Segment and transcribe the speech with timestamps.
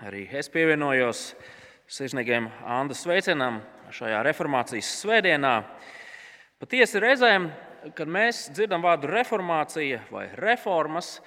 [0.00, 1.18] Arī es pievienojos
[1.92, 3.58] sirsnīgiem Anna sveicienam
[3.92, 5.50] šajā reformācijas svētdienā.
[6.56, 7.50] Patiesi reizēm,
[7.98, 11.18] kad mēs dzirdam vārdu reformācija vai reformas,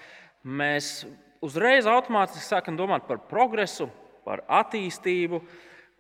[0.42, 1.04] mēs
[1.46, 3.92] uzreiz automātiski sākam domāt par progresu,
[4.26, 5.44] par attīstību,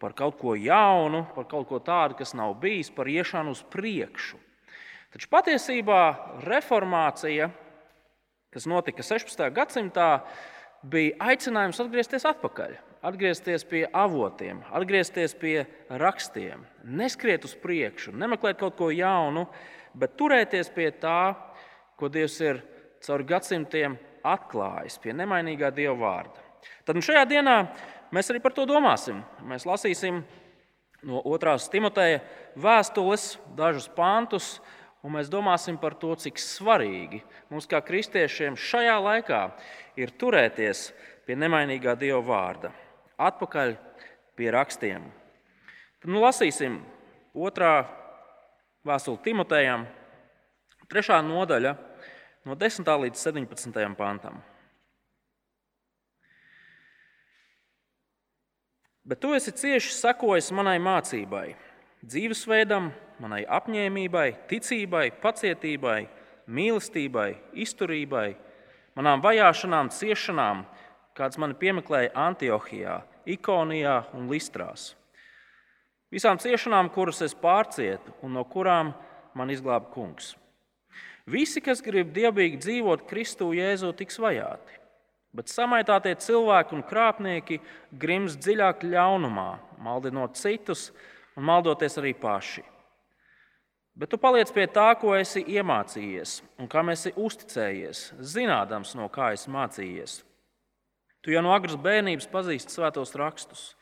[0.01, 4.41] par kaut ko jaunu, par kaut ko tādu, kas nav bijis, par iešanu uz priekšu.
[5.13, 6.01] Taču patiesībā
[6.41, 7.51] reformācija,
[8.49, 9.45] kas notika 16.
[9.53, 10.09] gadsimtā,
[10.83, 12.75] bija aicinājums atgriezties atpakaļ,
[13.07, 19.47] atgriezties pie avotiem, atgriezties pie rakstiem, neskriet uz priekšu, nemeklēt kaut ko jaunu,
[19.95, 21.33] bet turēties pie tā,
[21.99, 22.61] ko Dievs ir
[23.03, 26.47] caur gadsimtiem atklājis, pie nemainīgā Dieva vārda.
[26.87, 27.57] Tad nu šajā dienā
[28.15, 29.19] mēs arī par to domāsim.
[29.47, 30.21] Mēs lasīsim
[31.03, 31.57] no 2.
[31.71, 32.21] Timoteja
[32.59, 34.57] vēstules dažus pantus,
[35.03, 37.19] un mēs domāsim par to, cik svarīgi
[37.51, 39.41] mums, kā kristiešiem, šajā laikā
[39.99, 40.91] ir turēties
[41.27, 42.71] pie nemainīgā Dieva vārda,
[43.17, 43.75] atpakaļ
[44.37, 45.05] pie rakstiem.
[46.01, 46.79] Tad nu, lasīsim
[47.33, 47.83] otrā
[48.83, 49.85] vēstuli Timotejam,
[50.91, 51.75] trešā nodaļa,
[52.45, 52.89] no 10.
[53.05, 53.95] līdz 17.
[53.97, 54.41] pantam.
[59.03, 61.49] Bet tu esi cieši sekojis manai mācībai,
[62.07, 62.87] dzīvesveidam,
[63.19, 66.05] manai apņēmībai, ticībai, pacietībai,
[66.47, 67.29] mīlestībai,
[67.65, 68.29] izturībai,
[68.97, 70.63] manām vajāšanām, ciešanām,
[71.17, 74.93] kādas man piemeklēja Antiohijā, Ikonijā un Listrās.
[76.13, 78.91] Visām ciešanām, kuras es pārcietu un no kurām
[79.33, 80.35] man izglāba kungs.
[81.25, 84.75] Visi, kas grib dievbijīgi dzīvot Kristu Jēzu, tiks vajāti,
[85.33, 87.61] bet samaitātie cilvēki un krāpnieki
[87.95, 89.49] grims dziļāk ļaunumā,
[89.81, 90.89] maldinot citus
[91.39, 92.65] un maldoties arī paši.
[93.93, 99.33] Bet tu paliec pie tā, ko esi iemācījies un kam esi uzticējies, zinādams, no kā
[99.35, 100.23] esi mācījies.
[101.23, 103.75] Tu jau no agras bērnības pazīsti svētos rakstus.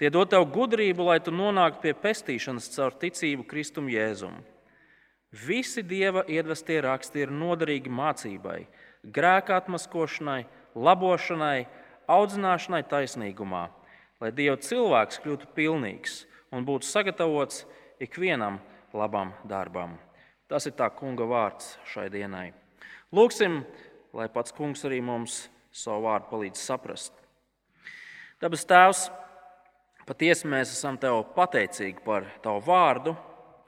[0.00, 4.40] Tie dod tev gudrību, lai tu nonāktu pie pestīšanas caur ticību Kristum Jēzum.
[5.34, 8.64] Visi dieva iedvestie raksti ir noderīgi mācībai,
[9.04, 11.66] grēka atmaskošanai, labošanai,
[12.10, 13.68] audzināšanai taisnīgumā,
[14.22, 16.22] lai dieva cilvēks kļūtu pilnīgs
[16.54, 17.64] un būtu sagatavots
[18.02, 18.58] ikvienam
[18.94, 19.96] labam darbam.
[20.48, 22.52] Tas ir tā kunga vārds šai dienai.
[23.14, 23.62] Lūksim,
[24.14, 25.44] lai pats kungs arī mums
[25.74, 27.12] savu vārdu palīdz saprast.
[28.42, 29.06] Dabas Tēvs,
[30.06, 33.14] patiesi mēs esam Tev pateicīgi par Tavu vārdu,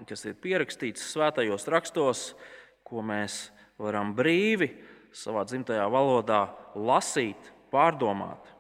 [0.07, 2.27] kas ir pierakstīts svētajos rakstos,
[2.87, 3.49] ko mēs
[3.81, 4.71] varam brīvi
[5.17, 6.45] savā dzimtajā valodā
[6.77, 8.53] lasīt, pārdomāt.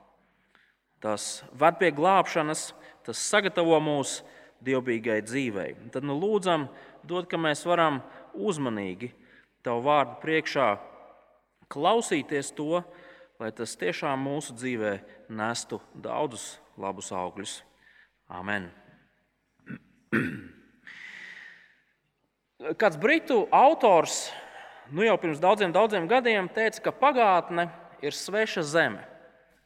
[1.04, 2.70] Tas ved pie glābšanas,
[3.04, 4.20] tas sagatavo mūs
[4.64, 5.74] dievbijīgai dzīvei.
[5.92, 6.68] Tad nu lūdzam,
[7.06, 8.00] dod, ka mēs varam
[8.32, 9.12] uzmanīgi
[9.66, 10.66] Tavu vārdu priekšā
[11.74, 12.84] klausīties to,
[13.42, 14.92] lai tas tiešām mūsu dzīvē
[15.34, 17.56] nestu daudzus labus augļus.
[18.30, 18.70] Amen.
[22.78, 24.30] Kāds britu autors
[24.94, 27.66] nu jau pirms daudziem, daudziem gadiem teica, ka pagātne
[28.06, 29.02] ir sveša zeme.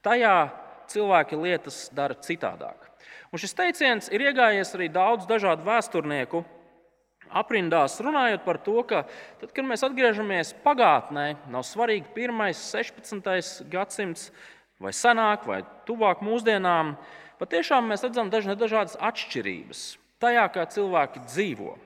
[0.00, 0.48] Tajā
[0.88, 2.89] cilvēki lietas dara citādāk.
[3.30, 6.42] Un šis teiciens ir iegājies arī daudz dažādu vēsturnieku
[7.30, 9.04] aprindās runājot par to, ka
[9.40, 12.42] tad, kad mēs atgriežamies pagātnē, nav svarīgi 1.
[12.58, 13.68] 16.
[13.70, 14.30] gadsimts
[14.82, 16.96] vai senāk vai tuvāk mūsdienām,
[17.38, 19.84] patiešām mēs redzam dažādas atšķirības
[20.20, 21.76] tajā, kā cilvēki dzīvo.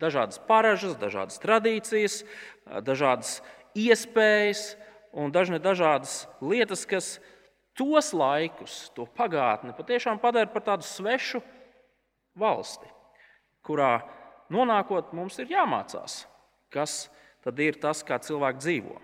[0.00, 2.20] Dažādas paražas, dažādas tradīcijas,
[2.84, 3.40] dažādas
[3.76, 4.74] iespējas
[5.16, 7.16] un dažādas lietas, kas
[7.76, 11.42] tos laikus, to pagātni patiešām padara par tādu svešu
[12.36, 12.88] valsti,
[13.66, 14.00] kurā
[14.52, 16.24] nonākot, mums ir jāmācās,
[16.72, 17.06] kas
[17.44, 18.96] tad ir tas, kā cilvēki dzīvo.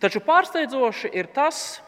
[0.00, 1.80] Taču pārsteidzoši ir tas,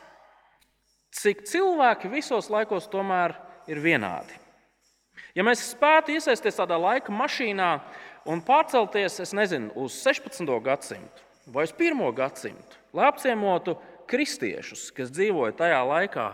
[1.17, 3.35] cik cilvēki visos laikos tomēr
[3.71, 4.37] ir vienādi.
[5.37, 7.71] Ja mēs spētu iesaistīties tādā laika mašīnā
[8.29, 10.49] un pārcelties, es nezinu, uz 16.
[10.65, 12.03] gadsimtu vai uz 1.
[12.15, 13.75] gadsimtu, lai apciemotu
[14.11, 16.27] kristiešus, kas dzīvoja tajā laikā,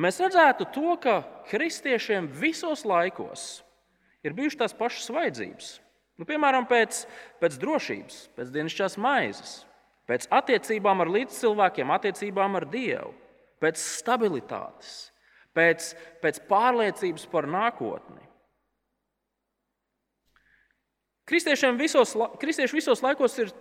[0.00, 1.20] mēs redzētu to, ka
[1.50, 3.62] kristiešiem visos laikos
[4.24, 5.70] ir bijušas tās pašas vajadzības.
[6.18, 7.04] Nu, piemēram, pēc,
[7.42, 9.54] pēc drošības, pēc dienasčās maizes,
[10.06, 13.10] pēc attiecībām ar līdzcilvēkiem, attiecībām ar Dievu,
[13.62, 14.92] pēc stabilitātes,
[15.56, 15.90] pēc,
[16.22, 18.22] pēc pārliecības par nākotni.
[21.24, 23.52] Kristiešiem visos, kristieši visos laikos ir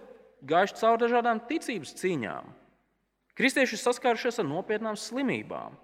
[0.44, 2.50] gājuši cauri dažādām ticības cīņām.
[3.38, 5.78] Kristieši ir saskārušies ar nopietnām slimībām.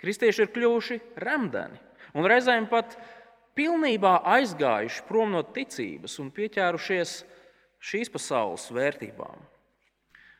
[0.00, 1.80] Kristieši ir kļuvuši remdeni
[2.16, 2.98] un reizēm pat
[3.56, 7.16] pilnībā aizgājuši prom no ticības un pieķērušies
[7.80, 9.40] šīs pasaules vērtībām.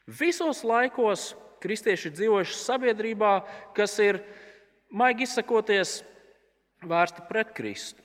[0.06, 1.33] Visos laikos
[1.65, 3.33] kristieši dzīvojuši sabiedrībā,
[3.75, 4.21] kas ir,
[4.93, 6.03] maigi izsakoties,
[6.87, 8.05] vērsta pret Kristu,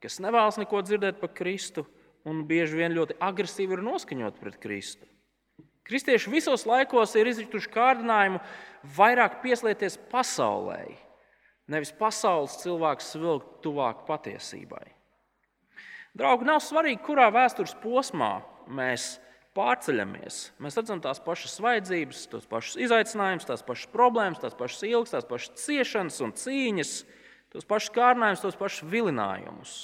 [0.00, 1.84] kas nevēlas neko dzirdēt par Kristu
[2.24, 5.08] un bieži vien ļoti agresīvi ir noskaņot pret Kristu.
[5.84, 8.40] Kristieši visos laikos ir izrituši kārdinājumu
[8.96, 10.94] vairāk pieslieties pasaulē,
[11.68, 14.86] nevis pasaules cilvēks vilkt tuvāk patiesībai.
[16.14, 18.38] Draugi, nav svarīgi, kurā vēstures posmā
[18.70, 19.16] mēs
[19.54, 20.38] pārceļamies.
[20.62, 25.28] Mēs redzam tās pašas vajadzības, tos pašus izaicinājumus, tās pašas problēmas, tās pašas ilgas, tās
[25.28, 26.94] pašas ciešanas un cīņas,
[27.54, 29.74] tos pašus kārdinājumus, tos pašus vilinājumus.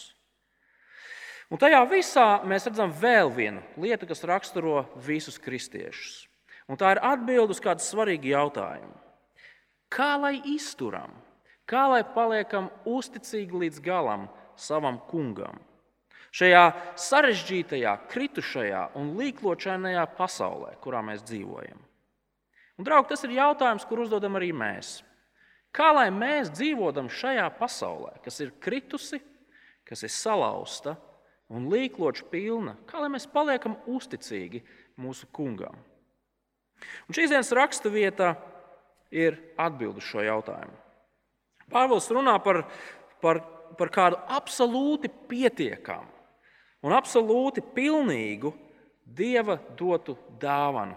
[1.50, 6.28] Un tajā visā mēs redzam vēl vienu lietu, kas raksturo visus kristiešus.
[6.70, 8.94] Un tā ir atbilde uz kādu svarīgu jautājumu.
[9.90, 11.10] Kā lai izturam,
[11.66, 15.58] kā lai paliekam uzticīgi līdz galam savam kungam?
[16.30, 16.62] Šajā
[16.94, 21.80] sarežģītajā, kritušajā un līkločainajā pasaulē, kurā mēs dzīvojam.
[22.78, 25.00] Un, draugi, tas ir jautājums, kur uzdodam arī mēs.
[25.74, 29.18] Kā lai mēs dzīvotam šajā pasaulē, kas ir kritusi,
[29.82, 30.94] kas ir salauzta
[31.50, 34.62] un līkloča pilna, kā lai mēs paliekam uzticīgi
[35.00, 35.76] mūsu kungam?
[37.08, 38.34] Un šīs dienas raksturvieta
[39.10, 40.76] ir atbild uz šo jautājumu.
[41.70, 42.62] Pāvils runā par,
[43.22, 43.42] par,
[43.78, 46.18] par kādu absolūti pietiekamu
[46.86, 48.52] un absolūti pilnīgu
[49.04, 50.96] dieva dotu dāvanu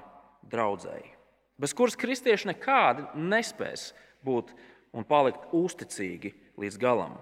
[0.49, 1.11] draudzēji,
[1.59, 3.91] bez kuras kristieši nekādi nespēs
[4.25, 4.53] būt
[4.93, 7.17] un palikt uzticīgi līdz galam.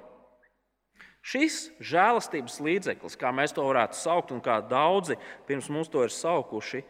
[1.21, 6.13] Šis žēlastības līdzeklis, kā mēs to varētu saukt, un kā daudzi pirms mums to ir
[6.13, 6.81] saukuši,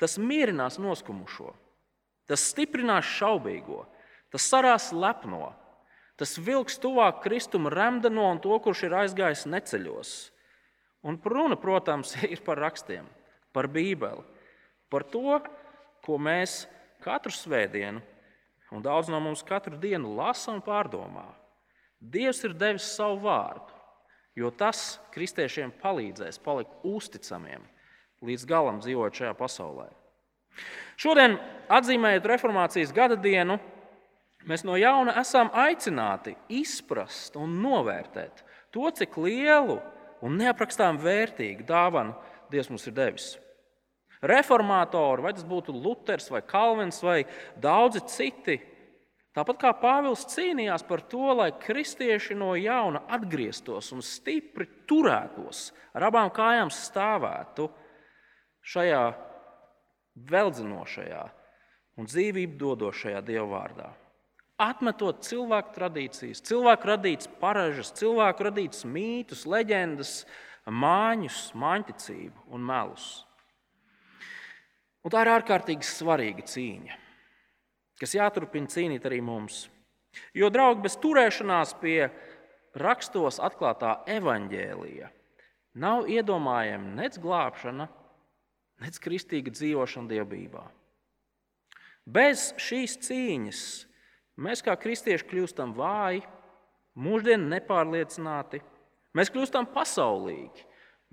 [0.00, 1.52] tas mierinās noskumušo,
[2.28, 3.82] tas stiprinās šaubīgo,
[4.32, 5.52] tas sarās lepno,
[6.16, 10.14] tas vilks tuvāk kristuma remdeno un to, kurš ir aizgājis neceļos.
[11.04, 13.04] Un runa, protams, ir par rakstiem,
[13.52, 14.24] par Bībeli,
[14.88, 15.42] par to,
[16.04, 16.64] ko mēs
[17.04, 18.00] katru svētdienu,
[18.72, 21.28] un daudz no mums katru dienu lasa un pārdomā.
[22.00, 23.73] Dievs ir devis savu vārdu,
[24.36, 27.62] jo tas kristiešiem palīdzēs palikt uzticamiem
[28.24, 29.88] līdz galam dzīvot šajā pasaulē.
[31.00, 31.36] Šodien,
[31.72, 33.58] atzīmējot reformācijas gada dienu,
[34.46, 38.44] mēs no jauna esam aicināti izprast un novērtēt
[38.74, 39.80] to, cik lielu
[40.24, 42.14] un neaprakstām vērtīgu dāvanu
[42.52, 43.26] Dievs mums ir devis.
[44.24, 47.24] Reformātori, vai tas būtu Luters, vai Kalvins, vai
[47.60, 48.58] daudzi citi,
[49.34, 56.08] tāpat kā Pāvils cīnījās par to, lai kristieši no jauna atgrieztos un stipri turētos, ar
[56.10, 57.68] abām kājām stāvētu
[58.74, 59.04] šajā
[60.30, 61.24] veldzinošajā
[61.98, 63.90] un dzīvību dodošajā Dieva vārdā.
[64.62, 70.12] Atmetot cilvēku tradīcijas, cilvēku radītas paražas, cilvēku radītas mītus, leģendas,
[70.70, 73.08] māņus, māņticību un melus.
[75.04, 77.00] Un tā ir ārkārtīgi svarīga cīņa,
[78.00, 79.64] kas jāturpina cīnīt arī mums.
[80.36, 82.08] Jo, draugi, bez turēšanās pie
[82.78, 85.10] rakstos atklātā evaņģēlija
[85.82, 87.88] nav iedomājama nec glābšana,
[88.84, 90.62] nec kristīga dzīvošana dievbijā.
[92.04, 93.64] Bez šīs cīņas
[94.34, 96.24] Mēs kā kristieši kļūstam vāji,
[96.98, 98.58] mūždien nepārliecināti,
[99.14, 100.64] mēs kļūstam pasaulīgi.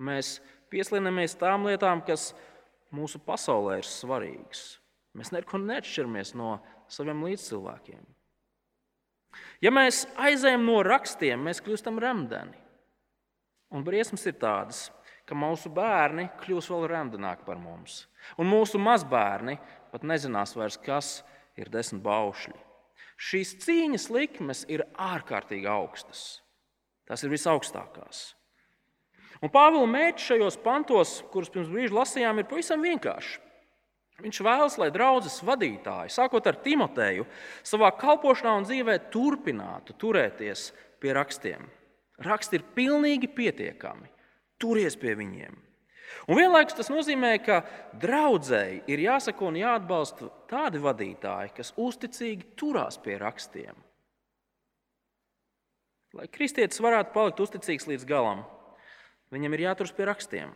[0.02, 0.40] Mēs
[0.74, 2.32] pieslienamies tām lietām, kas
[2.90, 4.81] mūsu pasaulē ir svarīgas.
[5.18, 6.56] Mēs neko neatšķiramies no
[6.92, 8.02] saviem līdzcilvēkiem.
[9.64, 12.58] Ja mēs aizējam no rakstiem, mēs kļūstam remdeni.
[13.72, 14.90] Un briesmas ir tādas,
[15.28, 18.06] ka mūsu bērni kļūs vēl remdenāki par mums.
[18.40, 19.56] Un mūsu mazbērni
[19.92, 21.22] pat nezinās vairs, kas
[21.60, 22.58] ir desmit baušļi.
[23.22, 26.42] Šīs cīņas likmes ir ārkārtīgi augstas.
[27.08, 28.32] Tas ir visaugstākās.
[29.42, 33.40] Un Pāvila mērķis šajos pantos, kurus pirms brīža lasījām, ir pavisam vienkāršs.
[34.22, 37.26] Viņš vēlas, lai draudzes vadītāji, sākot ar Timoteju,
[37.66, 40.70] savā kalpošanā un dzīvē turpinātu turēties
[41.02, 41.66] pie rakstiem.
[42.22, 44.10] Raksti ir pilnīgi pietiekami.
[44.62, 45.58] Turies pie viņiem.
[46.30, 47.62] Un vienlaikus tas nozīmē, ka
[47.98, 53.78] draudzēji ir jāsako un jāatbalsta tādi vadītāji, kas uzticīgi turās pie rakstiem.
[56.18, 58.44] Lai kristietis varētu palikt uzticīgs līdz galam,
[59.34, 60.52] viņam ir jāturas pie rakstiem.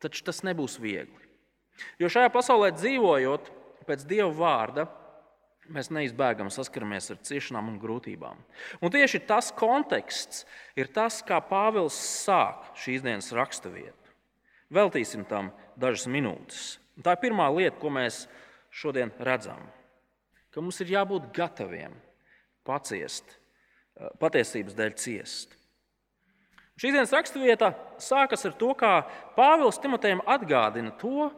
[0.00, 1.29] Taču tas nebūs viegli.
[2.00, 3.50] Jo šajā pasaulē dzīvojot
[3.88, 4.86] pēc Dieva vārda,
[5.70, 8.38] mēs neizbēgami saskaramies ar ciešanām un grūtībām.
[8.82, 10.44] Un tieši tas konteksts
[10.78, 13.96] ir tas, kā Pāvils sāk šīs dienas raksturvietu.
[14.70, 16.78] Veltīsim tam dažas minūtes.
[17.02, 18.24] Tā ir pirmā lieta, ko mēs
[18.70, 19.62] šodien redzam.
[20.50, 21.94] Ka mums ir jābūt gataviem
[22.66, 23.24] paciest,
[23.96, 25.56] eh, patiesības dēļ ciest.
[26.80, 29.04] Šīs dienas raksturvieta sākas ar to, kā
[29.36, 31.30] Pāvils Timotejam atgādina to,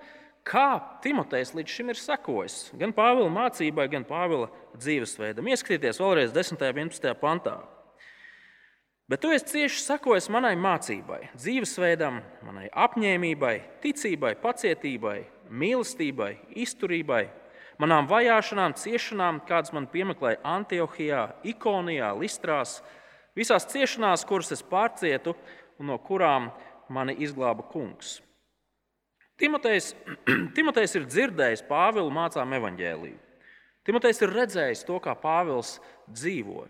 [0.46, 5.48] kā Timotejs līdz šim ir sekojis gan Pāvila mācībai, gan Pāvila dzīvesveidam.
[5.52, 6.58] Ieskatieties vēlreiz 10.
[6.58, 7.14] un 11.
[7.20, 7.60] pantā.
[9.10, 15.18] Bet tu esi cieši sekojis manai mācībai, dzīvesveidam, manai apņēmībai, ticībai, pacietībai,
[15.52, 16.30] mīlestībai,
[16.62, 17.26] izturībai,
[17.82, 22.78] manām vajāšanām, ciešanām, kādas man piemeklēja Antiohijā, Ikonijā, Listrās,
[23.36, 25.36] visās ciešanās, kuras es pārcietu
[25.76, 26.48] un no kurām
[26.88, 28.20] mani izglāba kungs.
[29.42, 29.90] Timotejs,
[30.56, 33.18] Timotejs ir dzirdējis Pāvilu mācām evaņģēlīju.
[33.82, 36.68] Timotejs ir redzējis to, kā Pāvils dzīvo.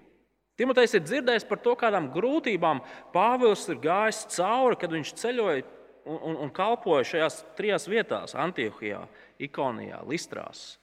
[0.57, 2.81] Timotejs ir dzirdējis par to, kādām grūtībām
[3.12, 5.67] Pāvils ir gājis cauri, kad viņš ceļoja
[6.09, 9.05] un, un, un kalpoja šajās trijās vietās- Antiohijā,
[9.43, 10.79] Ikonijā, Listrās.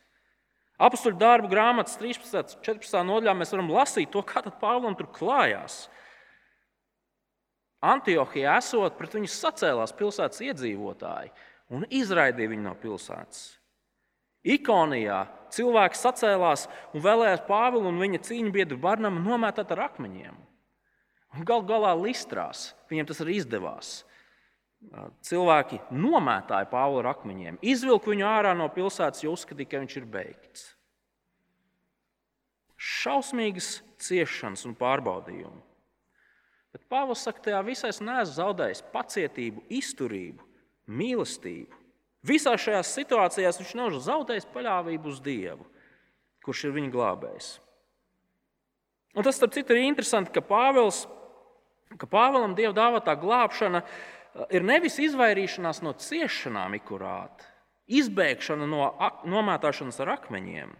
[0.79, 2.55] Apstuļu darbu grāmatas 13.
[2.55, 3.01] un 14.
[3.09, 5.87] nodaļā mēs varam lasīt to, kā Pāvils tur klājās.
[7.81, 11.31] Antiohijā esot, pret viņu sacēlās pilsētas iedzīvotāji
[11.73, 13.41] un izraidīja viņu no pilsētas.
[14.49, 15.23] Ikonijā
[15.53, 20.37] cilvēks sacēlās un vēlējās Pāvilu un viņa cīņu biedru Barnamu nomētāt ar akmeņiem.
[21.45, 23.91] Galu galā Listrās viņiem tas arī izdevās.
[25.27, 30.07] Cilvēki nomētāja Pāvilu ar akmeņiem, izvilka viņu ārā no pilsētas, jo uzskatīja, ka viņš ir
[30.09, 30.67] beigts.
[32.79, 35.65] Šausmīgas ciešanas un pārbaudījumi.
[36.71, 40.45] Bet Pāvils saka, tajā visā es neesmu zaudējis pacietību, izturību,
[40.89, 41.77] mīlestību.
[42.25, 45.65] Visā šajās situācijās viņš nav zaudējis paļāvību uz Dievu,
[46.43, 47.49] kurš ir viņa glābējs.
[49.17, 51.05] Un tas, starp citu, ir interesanti, ka, Pāvils,
[51.97, 53.93] ka Pāvēlam Dieva dāvātā glābšana uh,
[54.53, 57.43] ir nevis izvairīšanās no ciešanām, ikurāt,
[57.89, 58.91] izbēgšana no
[59.29, 60.73] nomētāšanas ar akmeņiem,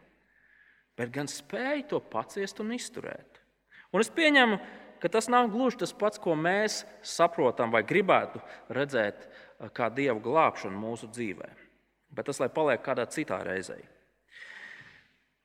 [0.99, 3.41] bet gan spēja to paciest un izturēt.
[3.89, 4.59] Un es pieņemu,
[5.01, 8.41] ka tas nav gluži tas pats, ko mēs saprotam vai gribētu
[8.75, 9.29] redzēt
[9.75, 11.49] kā dievu glābšanu mūsu dzīvē.
[12.15, 13.77] Bet tas lai paliek kādā citā reizē.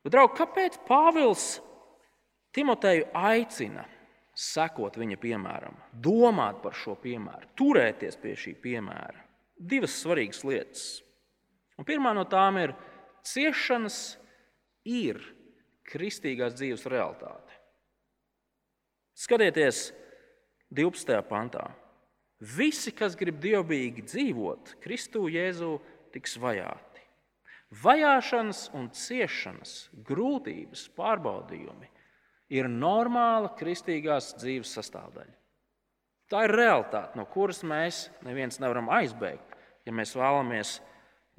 [0.04, 1.59] Draugi, kāpēc Pāvils
[2.54, 3.83] Timoteju aicina
[4.38, 9.25] sekot viņa piemēram, domāt par šo piemēru, turēties pie šī piemēra?
[9.54, 10.85] Divas svarīgas lietas.
[11.78, 12.75] Un pirmā no tām ir,
[13.26, 13.99] ciešanas
[14.87, 15.18] ir
[15.90, 17.59] kristīgās dzīves realitāte.
[19.18, 19.88] Skatieties,
[20.75, 21.21] 12.
[21.30, 21.68] pantā.
[22.44, 25.78] Visi, kas grib dievbijīgi dzīvot, Kristu Jēzu
[26.12, 27.00] tiks vajāti.
[27.82, 31.88] Vajāšanas un ciešanas, grūtības, pārbaudījumi
[32.54, 35.32] ir normāla kristīgās dzīves sastāvdaļa.
[36.30, 40.78] Tā ir realitāte, no kuras mēs neviens nevaram aizbēgt, ja mēs vēlamies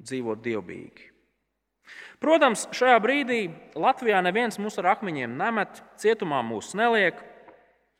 [0.02, 1.12] dzīvot dievbijīgi.
[2.22, 3.40] Protams, šajā brīdī
[3.78, 7.18] Latvijā neviens mūs ar akmeņiem nemet, cietumā mūs neliek,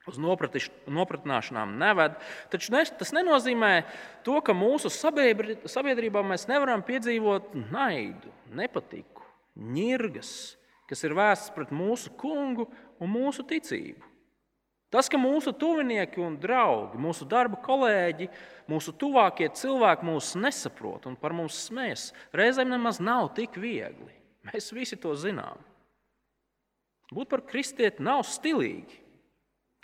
[0.07, 2.17] uz nopratināšanām neved.
[2.53, 3.73] Taču tas nenozīmē
[4.27, 9.25] to, ka mūsu sabiedrībā mēs nevaram piedzīvot naidu, nepatiku,
[9.57, 10.33] ņirgas,
[10.87, 12.69] kas ir vēstas pret mūsu kungu
[13.03, 14.13] un mūsu ticību.
[14.95, 18.29] Tas, ka mūsu tuvinieki un draugi, mūsu darba kolēģi,
[18.71, 24.15] mūsu tuvākie cilvēki mūs nesaprot un par mums smējas, reizēm nemaz nav tik viegli.
[24.47, 25.59] Mēs visi to zinām.
[27.11, 29.03] Būt par kristieti nav stilīgi.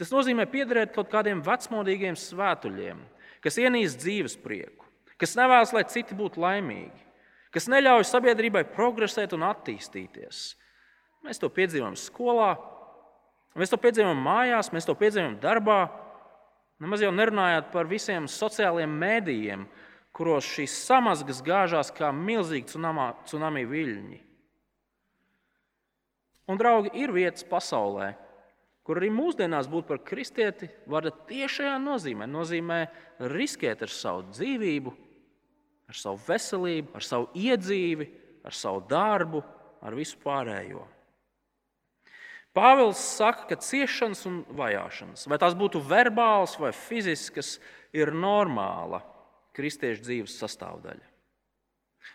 [0.03, 3.05] Tas nozīmē piederēt kaut kādiem vecmodīgiem svētuļiem,
[3.39, 7.05] kas ienīst dzīves prieku, kas nevēlas, lai citi būtu laimīgi,
[7.55, 10.41] kas neļauj sabiedrībai progresēt un attīstīties.
[11.23, 12.57] Mēs to piedzīvojam skolā,
[13.55, 15.85] mēs to piedzīvojam mājās, mēs to piedzīvojam darbā.
[16.83, 19.65] Nemaz jau nerunājot par visiem sociālajiem mēdījiem,
[20.11, 24.19] kuros šīs samazgas gāžās kā milzīgi tsunami viļņi.
[26.51, 28.17] Un, draugi, ir vietas pasaulē,
[28.87, 32.81] kur arī mūsdienās būt par kristieti, var tiešajā nozīmē, nozīmē
[33.33, 34.95] riskēt ar savu dzīvību,
[35.93, 38.09] ar savu veselību, ar savu iedzīvi,
[38.43, 39.43] ar savu darbu,
[39.83, 40.83] ar visu pārējo.
[42.53, 47.57] Pāvils saka, ka ciešanas un vajāšanas, vai tās būtu verbālas vai fiziskas,
[47.97, 49.01] ir normāla
[49.57, 51.09] kristiešu dzīves sastāvdaļa.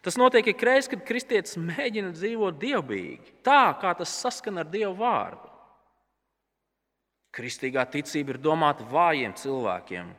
[0.03, 4.93] Tas notiek ik reiz, kad kristietis mēģina dzīvot dievbijīgi, tā kā tas saskan ar Dieva
[4.99, 5.49] vārdu.
[7.35, 10.13] Kristīgā ticība ir domāta vājiem cilvēkiem.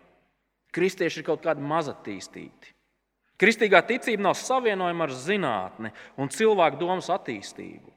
[0.75, 2.75] Kristieši ir kaut kādi mazattīstīti.
[3.39, 7.95] Kristīgā ticība nav savienojama ar zinātni un cilvēku domas attīstību.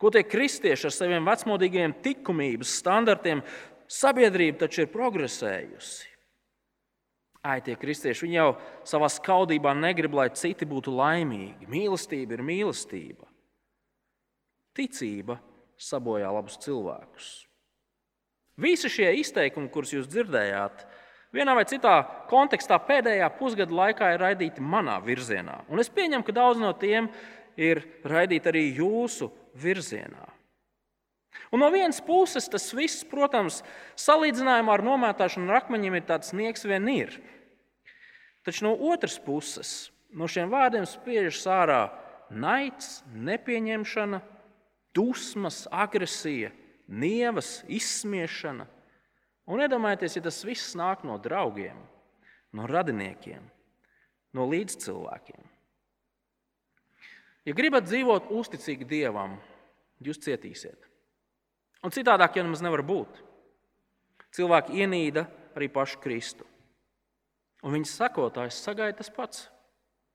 [0.00, 3.42] Ko tie kristieši ar saviem vecmodīgiem likumības standartiem,
[3.90, 6.08] sabiedrība taču ir progresējusi.
[7.40, 8.50] Ai, tie kristieši jau
[8.84, 11.68] savā skaudībā negrib, lai citi būtu laimīgi.
[11.72, 13.28] Mīlestība ir mīlestība.
[14.76, 15.38] Ticība
[15.80, 17.30] sabojā labus cilvēkus.
[18.60, 20.84] Visi šie izteikumi, kurus jūs dzirdējāt,
[21.32, 21.94] vienā vai citā
[22.30, 25.62] kontekstā pēdējā pusgada laikā ir raidīti manā virzienā.
[25.72, 27.08] Un es pieņemu, ka daudz no tiem
[27.60, 30.28] ir raidīti arī jūsu virzienā.
[31.50, 33.62] Un no vienas puses tas viss, protams,
[33.98, 37.16] salīdzinājumā ar nomētāšanu ar akmeņiem ir tāds nieks vien ir.
[38.46, 41.80] Taču no otras puses, no šiem vārdiem spiežas ārā
[42.30, 44.20] naids, nepieņemšana,
[44.94, 46.52] dusmas, agresija,
[46.90, 48.66] nievas, izsmiešana.
[49.50, 51.78] Un iedomājieties, ja tas viss nāk no draugiem,
[52.54, 53.42] no radiniekiem,
[54.36, 55.48] no līdzcilvēkiem.
[57.48, 59.38] Ja gribat dzīvot uzticīgi Dievam,
[60.04, 60.86] jūs cietīsiet.
[61.80, 63.16] Un citādāk jau nemaz nevar būt.
[64.36, 65.24] Cilvēki ienīda
[65.56, 66.44] arī pašu Kristu.
[67.64, 69.48] Un viņas sekotājs sagaida tas pats.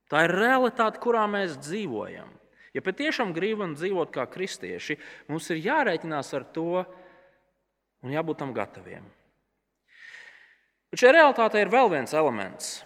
[0.10, 2.30] Tā ir realitāte, kurā mēs dzīvojam.
[2.76, 4.98] Ja patiešām gribam dzīvot kā kristieši,
[5.32, 6.84] mums ir jārēķinās ar to
[8.04, 9.06] un jābūt tam gataviem.
[10.92, 12.78] Bet šajā realitātē ir vēl viens elements,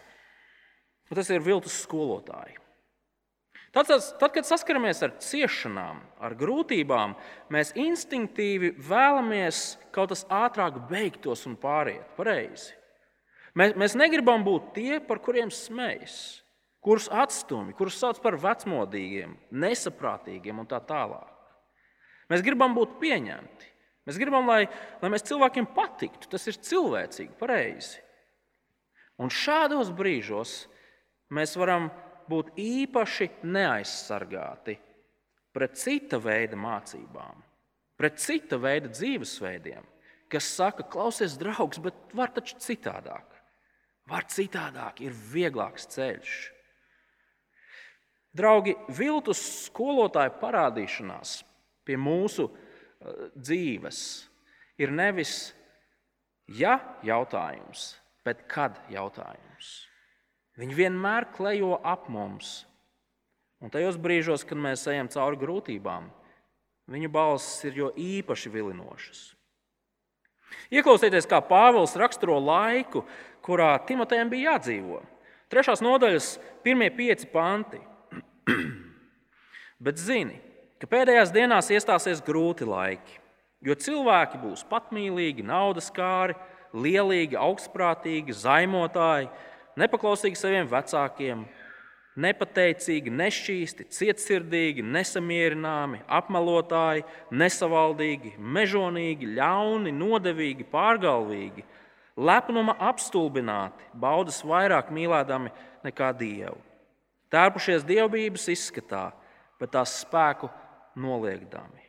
[1.09, 2.59] un tas ir viltus skolotāji.
[3.73, 7.13] Tad, tad, kad saskaramies ar ciešanām, ar grūtībām,
[7.53, 12.73] mēs instinktīvi vēlamies kaut kas ātrāk beigtos un pāriet pareizi.
[13.57, 16.17] Mēs, mēs negribam būt tie, par kuriem smējas
[16.83, 21.35] kurus atstumj, kurus sauc par vecmodīgiem, nesaprātīgiem un tā tālāk.
[22.29, 23.69] Mēs gribam būt pieņemti.
[24.07, 24.63] Mēs gribam, lai,
[25.01, 26.29] lai mēs cilvēkiem patiktu.
[26.31, 27.99] Tas ir cilvēcīgi, pareizi.
[29.19, 30.63] Un šādos brīžos
[31.35, 31.89] mēs varam
[32.29, 34.77] būt īpaši neaizsargāti
[35.53, 37.41] pret cita veida mācībām,
[37.99, 39.83] pret cita veida dzīvesveidiem,
[40.31, 43.25] kas saka, klausies, draugs, bet var taču citādāk.
[44.09, 46.37] Var citādāk, ir vieglāks ceļš.
[48.35, 51.39] Draugi, viltus skolotāju parādīšanās
[51.87, 54.01] pie mūsu uh, dzīves
[54.79, 55.51] ir nevis
[56.47, 57.93] ja jautājums,
[58.25, 59.89] bet kad jautājums.
[60.59, 62.63] Viņi vienmēr klejo ap mums.
[63.59, 66.07] Un tajos brīžos, kad mēs ejam cauri grūtībām,
[66.89, 69.21] viņu balss ir jo īpaši vilinošas.
[70.73, 73.03] Ieklausieties, kā Pāvils raksturo laiku,
[73.45, 75.01] kurā Timotejam bija jādzīvo.
[75.49, 76.33] Trešās nodaļas,
[76.65, 77.79] pirmie pieci panti.
[79.85, 80.39] Bet zini,
[80.79, 83.19] ka pēdējās dienās iestāsies grūti laiki,
[83.65, 86.35] jo cilvēki būs patmīlīgi, naudas kāri,
[86.73, 89.29] lielīgi, augstprātīgi, zaimotāji,
[89.79, 91.45] nepaklausīgi saviem vecākiem,
[92.19, 101.63] nepateicīgi, nešķīsti, cietsirdīgi, nesamierināmi, apmelotāji, nesavaldīgi, mežonīgi, ļauni, nodevīgi, pārgalvīgi,
[102.19, 105.53] lepnuma apstulbināti, baudas vairāk mīlēdami
[105.87, 106.68] nekā dievu
[107.33, 109.09] tērpušies dievbijības izskatā,
[109.59, 110.49] bet tās spēku
[110.99, 111.85] noliegdami.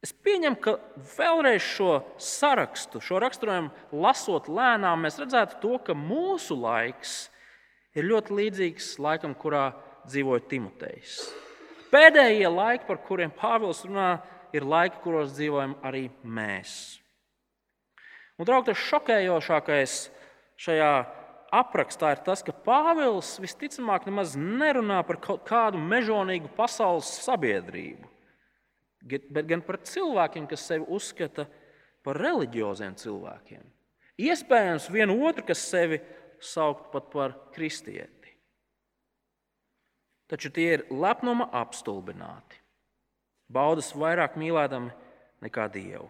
[0.00, 0.78] Es pieņemu, ka
[1.18, 7.28] vēlreiz šo sarakstu, šo raksturojumu lasot lēnām, mēs redzētu to, ka mūsu laiks
[7.92, 9.74] ir ļoti līdzīgs laikam, kurā
[10.08, 11.18] dzīvoja Timotejs.
[11.92, 14.14] Pēdējie laiki, par kuriem Pāvils runā,
[14.56, 17.00] ir laiki, kuros dzīvojam arī mēs.
[18.38, 19.96] Un, draugi, tas šokējošākais
[20.64, 20.92] šajā
[21.54, 28.06] aprakstā ir tas, ka Pāvils visticamāk nemaz nerunā par kaut kādu mežonīgu pasaules sabiedrību,
[29.06, 31.46] bet gan par cilvēkiem, kas sevi uzskata
[32.06, 33.66] par reliģioziem cilvēkiem.
[34.20, 36.00] Iespējams, vienu otru, kas sevi
[36.40, 38.34] sauc pat par kristieti.
[40.30, 42.60] Taču tie ir lepnuma apstulbināti,
[43.50, 44.92] baudas vairāk mīlēdami
[45.42, 46.06] nekā dievu,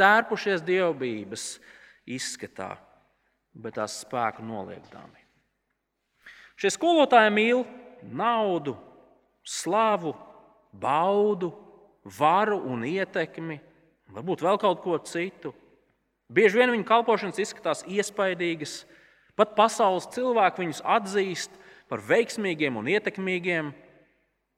[0.00, 1.44] tērpušies dievbijības
[2.10, 2.72] izskatā
[3.54, 5.20] bet tās spēku noliekdami.
[6.56, 7.64] Šie skolotāji mīl
[8.02, 8.76] naudu,
[9.44, 10.14] slavu,
[10.72, 11.52] baudu,
[12.18, 13.58] varu un ietekmi,
[14.12, 15.52] varbūt vēl kaut ko citu.
[16.32, 18.82] Bieži vien viņu kalpošanas izskatās iespaidīgas,
[19.36, 21.58] pat pasaules cilvēki viņus atzīst
[21.90, 23.72] par veiksmīgiem un ietekmīgiem.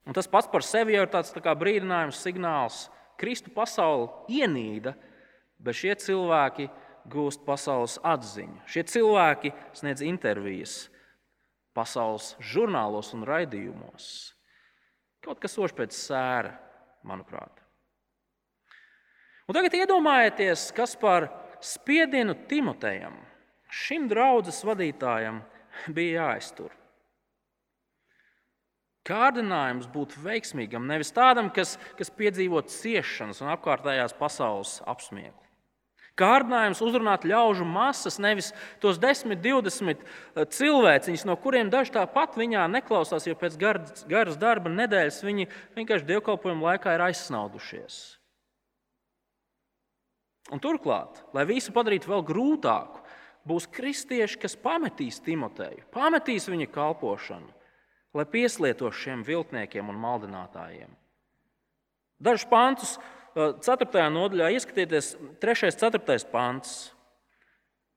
[0.04, 2.85] Un tas pats par sevi jau ir tāds tā brīdinājums, signāls.
[3.18, 4.11] Kristu pasauli
[4.42, 4.92] ienīda,
[5.59, 6.68] bet šie cilvēki
[7.10, 8.62] gūst pasaules atziņu.
[8.70, 10.76] Šie cilvēki sniedz intervijas
[11.76, 14.06] pasaules žurnālos un raidījumos.
[15.24, 16.54] Kaut kas ošs pēc sēra,
[17.06, 17.60] manuprāt.
[19.48, 21.28] Un tagad iedomājieties, kas par
[21.64, 23.16] spiedienu Timotejam,
[23.68, 25.42] šim draudzes vadītājam,
[25.92, 26.72] bija jāiztur.
[29.04, 35.43] Kārdinājums būt veiksmīgam, nevis tādam, kas, kas piedzīvo ciešanas un apkārtējās pasaules apsmieklu.
[36.14, 42.68] Kārdinājums uzrunāt ļaužu masas, nevis tos 10, 20 eh, cilvēciņus, no kuriem daži tāpat viņā
[42.70, 47.98] neklausās, jo pēc garas, garas darba nedēļas viņi vienkārši dievkalpojuma laikā ir aizsnaudušies.
[50.55, 53.03] Un turklāt, lai visu padarītu vēl grūtāku,
[53.48, 57.50] būs kristieši, kas pametīs Timoteju, pametīs viņa kalpošanu,
[58.14, 60.92] lai pieslietos šiem viltniekiem un maldinātājiem.
[62.22, 62.94] Dažus pantus,
[63.34, 64.08] 4.
[64.14, 65.70] nodaļā, ieskatieties, 3.
[65.70, 66.18] un 4.
[66.30, 66.74] pants.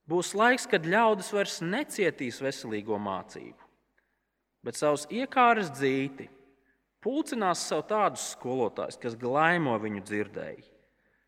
[0.08, 3.60] Būs laiks, kad ļaudis vairs necietīs veselīgo mācību,
[4.64, 6.30] bet savus iekāras dzīti
[7.04, 10.64] pulcinās sev tādus skolotājus, kas glaimo viņu dzirdēji.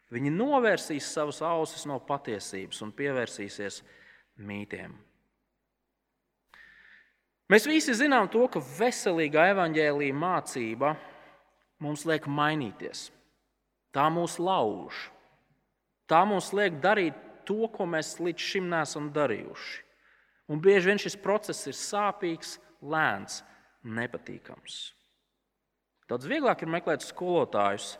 [0.09, 3.83] Viņi novērsīs savas ausis no patiesības un pievērsīsies
[4.41, 4.95] mītiem.
[7.49, 10.95] Mēs visi zinām to, ka veselīga evaņģēlīja mācība
[11.83, 13.09] mums liek mainīties.
[13.95, 15.07] Tā mūs lauž.
[16.09, 19.85] Tā mums liek darīt to, ko mēs līdz šim neesam darījuši.
[20.49, 23.43] Un bieži vien šis process ir sāpīgs, lēns,
[23.85, 24.79] nepatīkams.
[26.09, 27.93] Daudz vieglāk ir meklēt skolotājus,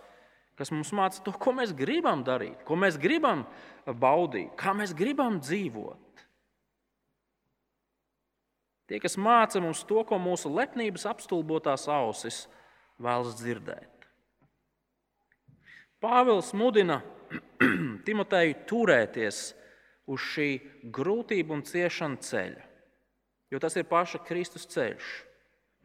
[0.57, 3.45] kas mums māca to, ko mēs gribam darīt, ko mēs gribam
[3.85, 6.25] baudīt, kā mēs gribam dzīvot.
[8.89, 12.47] Tie, kas māca mums to, ko mūsu lepnības apstulbotās ausis
[12.97, 13.98] vēlas dzirdēt.
[15.99, 17.01] Pāvils mudina
[18.07, 19.39] Timoteju turēties
[20.09, 20.49] uz šī
[20.95, 22.63] grūtību un ciešanu ceļa,
[23.53, 25.09] jo tas ir paša Kristus ceļš.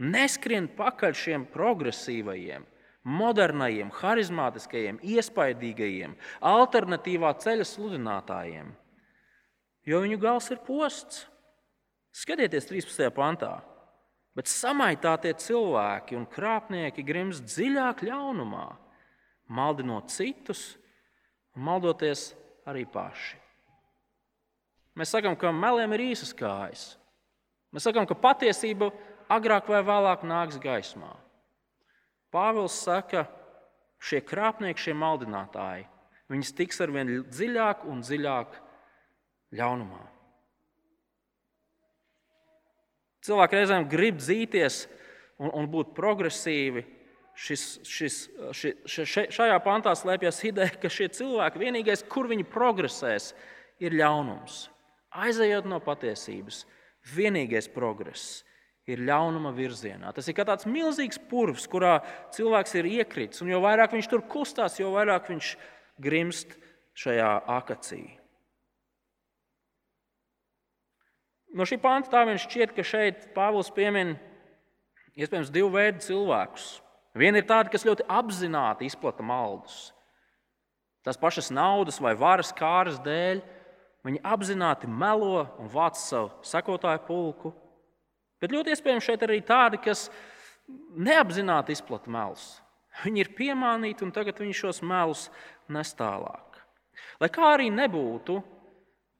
[0.04, 2.64] Neskrien pakaļ šiem progresīvajiem,
[3.04, 6.16] modernajiem, harizmātiskajiem, iespaidīgajiem,
[6.50, 8.72] alternatīvā ceļa sludinātājiem,
[9.86, 11.26] jo viņu gals ir posts.
[12.14, 13.10] Skatieties, 13.
[13.14, 13.58] pantā.
[14.34, 18.66] Bet samaitātie cilvēki un krāpnieki grimst dziļāk ļaunumā,
[19.48, 20.74] maldinot citus
[21.54, 22.32] un maldoties
[22.68, 23.40] arī paši.
[24.94, 26.94] Mēs sakām, ka meliem ir īsas kājas.
[27.74, 28.92] Mēs sakām, ka patiesība
[29.32, 31.10] agrāk vai vēlāk nāks gaismā.
[32.34, 33.26] Pāvils saka,
[34.02, 35.88] šie krāpnieki, šie maldinātāji,
[36.30, 38.58] viņi tiks ar vien dziļāk un dziļāk
[39.58, 40.02] ļaunumā.
[43.24, 44.82] Cilvēki reizēm grib dzīties
[45.40, 46.84] un, un būt progresīvi.
[47.34, 48.16] Šis, šis,
[48.54, 53.32] ši, ši, šajā pantā slēpjas ideja, ka šie cilvēki vienīgais, kur viņi progresēs,
[53.82, 54.68] ir ļaunums.
[55.14, 56.62] Aizejot no patiesības,
[57.14, 58.44] vienīgais progress
[58.90, 60.12] ir ļaunuma virzienā.
[60.14, 61.98] Tas ir kā tāds milzīgs purvs, kurā
[62.36, 63.42] cilvēks ir iekritis.
[63.42, 65.54] Un jo vairāk viņš tur kustās, jo vairāk viņš
[66.04, 66.54] grimst
[66.98, 68.04] šajā akacī.
[71.54, 74.16] No šī panta tā viņš šķiet, ka šeit Pāvils piemin
[75.14, 76.83] iespējams divu veidu cilvēkus.
[77.14, 79.92] Viena ir tāda, kas ļoti apzināti izplata maldus.
[81.04, 83.42] Tās pašas naudas vai varas kāras dēļ
[84.04, 87.52] viņi apzināti melo un vāc savu sekotāju pulku.
[88.42, 90.08] Bet ļoti iespējams šeit arī tādi, kas
[90.96, 92.58] neapzināti izplata melus.
[93.04, 95.28] Viņi ir piemānīti un tagad viņi šos melus
[95.72, 96.60] nes tālāk.
[97.20, 98.38] Lai kā arī nebūtu,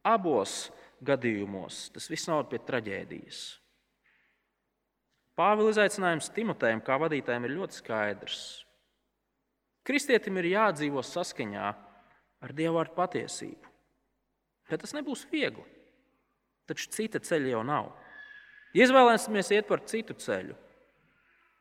[0.07, 0.68] abos
[1.04, 3.42] gadījumos tas viss noved pie traģēdijas.
[5.35, 8.42] Pāvila izaicinājums Timotejam kā vadītājam ir ļoti skaidrs.
[9.85, 11.70] Kristietim ir jādzīvo saskaņā
[12.44, 13.73] ar Dieva vārdu patiesību.
[14.70, 15.64] Bet tas nebūs viegli.
[16.64, 17.90] Taču cita ceļa jau nav.
[18.75, 20.55] Izvēlēsimies iet par citu ceļu,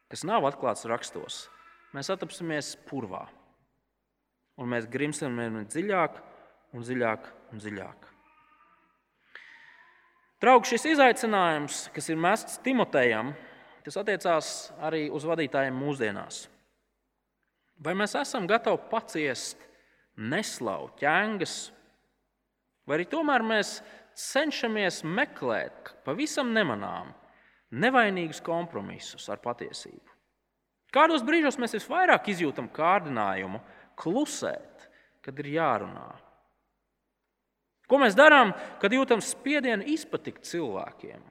[0.09, 1.43] kas nav atklāts rakstos.
[1.93, 3.27] Mēs atrapsimies purvā,
[4.57, 5.35] un mēs grimsim
[5.69, 6.15] dziļāk
[6.73, 8.09] un dziļāk un dziļāk.
[10.41, 13.29] Draugi, šis izaicinājums, kas ir mests Timotejam,
[13.83, 14.49] tas attiecās
[14.83, 16.45] arī uz vadītājiem mūsdienās.
[17.83, 19.59] Vai mēs esam gatavi paciest
[20.15, 21.57] neslavu, ķēngas,
[22.87, 23.75] vai arī tomēr mēs
[24.19, 27.11] cenšamies meklēt pavisam nemanām,
[27.73, 30.13] nevainīgus kompromisus ar patiesību?
[30.93, 33.59] Kādos brīžos mēs visvairāk izjūtam kārdinājumu
[33.97, 34.87] klusēt,
[35.25, 36.11] kad ir jārunā?
[37.89, 41.23] Ko mēs darām, kad jūtam spiedienu izpatikt cilvēkiem,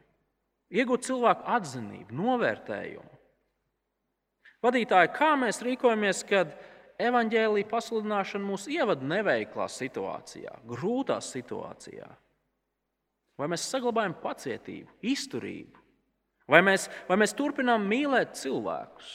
[0.73, 3.11] iegūt cilvēku atzinību, novērtējumu?
[4.63, 6.53] Vadītāji, kā mēs rīkojamies, kad
[7.03, 12.07] evaņģēlīja pasludināšana mūs ievada neveiklā situācijā, grūtā situācijā?
[13.41, 15.81] Vai mēs saglabājam pacietību, izturību?
[16.51, 19.11] Vai mēs, vai mēs turpinām mīlēt cilvēkus?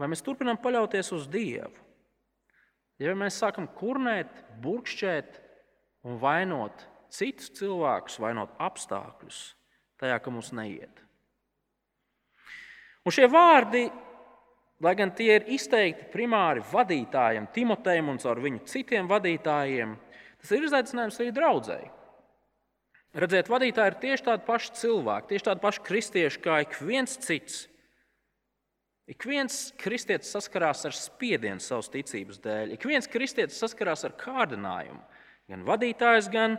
[0.00, 1.86] Vai mēs turpinām paļauties uz Dievu?
[3.00, 4.32] Ja mēs sākam kurnēt,
[4.64, 5.38] burkšķēt,
[6.08, 9.40] un vainot citus cilvēkus, vainot apstākļus
[10.00, 11.02] tajā, ka mums neiet.
[13.04, 13.86] Un šie vārdi,
[14.84, 19.96] lai gan tie ir izteikti primāri vadītājiem, Timotejam un caur viņu citiem vadītājiem,
[20.40, 21.90] tas ir izaicinājums arī draudzēji.
[23.20, 27.64] Redziet, vadītāji ir tieši tādi paši cilvēki, tieši tādi paši kristieši kā ik viens cits.
[29.10, 32.76] Ik viens kristietis saskarās ar spiedienu savas ticības dēļ.
[32.76, 35.00] Ik viens kristietis saskarās ar kārdinājumu.
[35.50, 36.54] Gan vadītājs, gan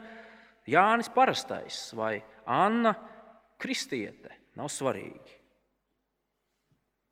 [0.67, 2.91] Jānis Parastais vai Anna
[3.61, 4.33] Kristiete.
[4.57, 5.37] Nav svarīgi.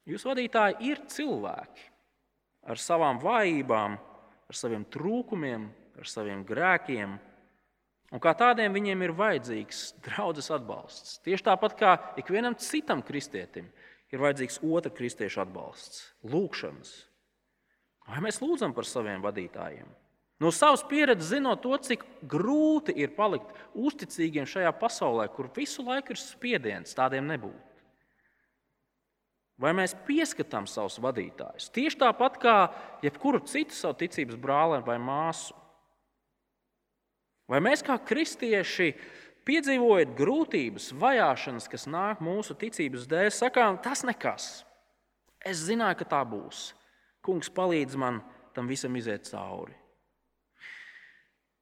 [0.10, 1.86] Jūsu vadītāji ir cilvēki
[2.70, 3.98] ar savām vājībām,
[4.50, 5.68] ar saviem trūkumiem,
[6.00, 7.14] ar saviem grēkiem.
[8.10, 11.20] Un kā tādiem viņiem ir vajadzīgs draudzes atbalsts.
[11.26, 13.70] Tieši tāpat kā ikvienam citam kristietim
[14.10, 16.94] ir vajadzīgs otra kristiešu atbalsts, lūgšanas.
[18.10, 19.90] Vai mēs lūdzam par saviem vadītājiem?
[20.40, 26.16] No savas pieredzes zinot to, cik grūti ir palikt uzticīgiem šajā pasaulē, kur visu laiku
[26.16, 27.66] ir spiediens, tādiem nebūt.
[29.60, 31.68] Vai mēs pieskatām savus vadītājus?
[31.76, 32.56] Tieši tāpat kā
[33.04, 35.52] jebkuru citu savu ticības brāli vai māsu.
[37.50, 38.94] Vai mēs kā kristieši
[39.50, 44.48] piedzīvojot grūtības, vajāšanas, kas nāk mūsu ticības dēļ, sakām, tas nekas.
[45.44, 46.70] Es zināju, ka tā būs.
[47.26, 48.24] Kungs palīdz man
[48.56, 49.76] tam visam iziet cauri.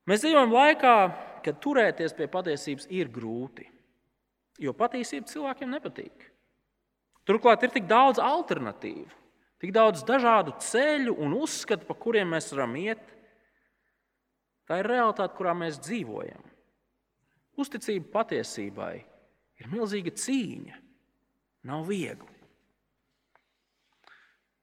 [0.08, 0.96] Mēs dzīvojam laikā,
[1.44, 3.66] kad turēties pie patiesības ir grūti,
[4.64, 6.28] jo patiesība cilvēkiem nepatīk.
[7.28, 9.10] Turklāt ir tik daudz alternatīvu,
[9.60, 13.04] tik daudz dažādu ceļu un uzskatu, pa kuriem mēs varam iet.
[14.68, 16.44] Tā ir realitāte, kurā mēs dzīvojam.
[17.60, 18.94] Uzticība patiesībai
[19.60, 20.80] ir milzīga cīņa.
[21.68, 22.36] Nav viegli.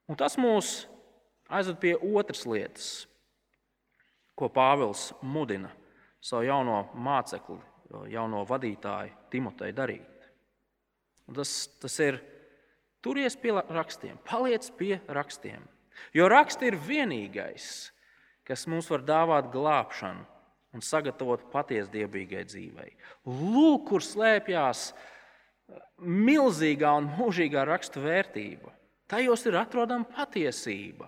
[0.09, 0.85] Un tas mūs
[1.53, 2.89] aizved pie otras lietas,
[4.35, 5.71] ko Pāvils mudina
[6.25, 7.61] savu jauno mācekli,
[8.11, 10.29] jauno vadītāju Timoteju darīt.
[11.35, 12.19] Tas, tas ir
[13.05, 15.63] turies pie rakstiem, paliec pie rakstiem.
[16.17, 17.67] Jo raksti ir vienīgais,
[18.45, 20.27] kas mums var dāvāt glābšanu
[20.75, 22.95] un sagatavot patiesdiebīgai dzīvei.
[23.31, 24.89] Lūk, kur slēpjas
[26.03, 28.73] milzīgā un mūžīgā rakstu vērtība.
[29.09, 31.07] Tajos ir atrodama patiesība,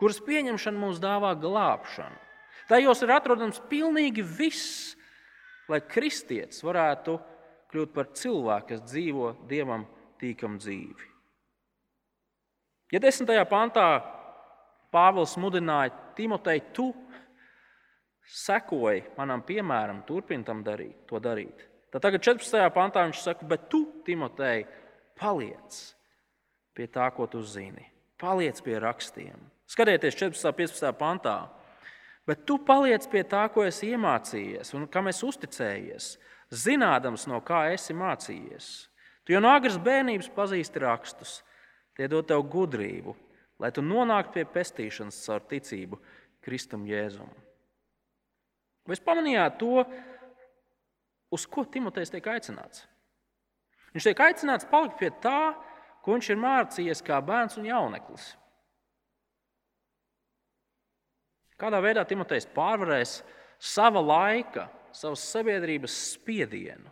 [0.00, 2.21] kuras pieņemšana mums dāvā glābšanu.
[2.70, 4.94] Tajos ir atrodams pilnīgi viss,
[5.70, 7.18] lai kristietis varētu
[7.72, 9.86] kļūt par cilvēku, kas dzīvo dievam
[10.20, 11.08] tīkam dzīvi.
[12.92, 13.86] Ja desmitajā pantā
[14.92, 16.90] Pāvils mudināja Timoteju, tu
[18.28, 21.64] sekoji manam piemēram, turpini tam darīt, to darīt.
[21.92, 22.60] Tad tagad 14.
[22.72, 24.66] pantā viņš saka, bet tu, Timotei,
[25.20, 25.80] paliec
[26.76, 27.84] pie tā, ko tu zini.
[28.20, 29.40] Paliec pie rakstiem.
[29.68, 30.44] Skatieties, 14.
[30.48, 30.92] un 15.
[31.00, 31.36] pantā.
[32.28, 36.12] Bet tu paliec pie tā, ko esi iemācījies un kam esi uzticējies,
[36.54, 38.68] zinādams, no kā esi mācījies.
[39.26, 41.40] Tu jau no agras bērnības pazīsti rakstus,
[41.98, 43.14] tie dod tev gudrību,
[43.62, 45.98] lai tu nonāktu pie pestīšanas caur ticību
[46.42, 47.30] Kristum Jēzum.
[48.86, 49.84] Vai pamanījāt to,
[51.30, 52.86] uz ko Timotejs tiek aicināts?
[53.94, 55.52] Viņš tiek aicināts palikt pie tā,
[56.02, 58.32] ko viņš ir mācījies kā bērns un jauneklis.
[61.62, 63.20] Kādā veidā Timotejs pārvarēs
[63.62, 66.90] sava laika, savas sabiedrības spiedienu,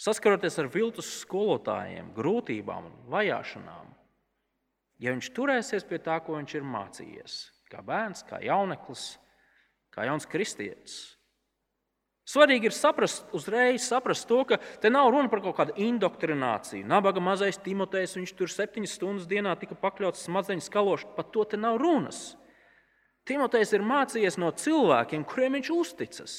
[0.00, 3.92] saskaroties ar viltus skolotājiem, grūtībām un vajāšanām,
[5.04, 9.12] ja viņš turēsies pie tā, ko viņš ir mācījies, kā bērns, kā jauneklis,
[9.92, 11.02] kā jauns kristietis.
[12.30, 16.86] Svarīgi ir saprast, uzreiz saprast to, ka te nav runa par kaut kādu indoktrināciju.
[16.86, 21.16] Nabaga mazais Timotejs, viņš tur septiņas stundas dienā tika pakļauts smadzeņu skalošanai.
[21.16, 22.38] Par to te nav runas.
[23.28, 26.34] Timotejs ir mācījies no cilvēkiem, kuriem viņš uzticas.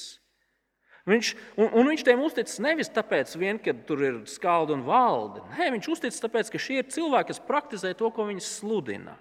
[1.09, 5.41] Viņš, un, un viņš tiem uzticas nevis tāpēc, vien, ka tur ir skalda un valde.
[5.55, 9.15] Nē, viņš uzticas tāpēc, ka šie ir cilvēki, kas praktizē to, ko viņi sludina.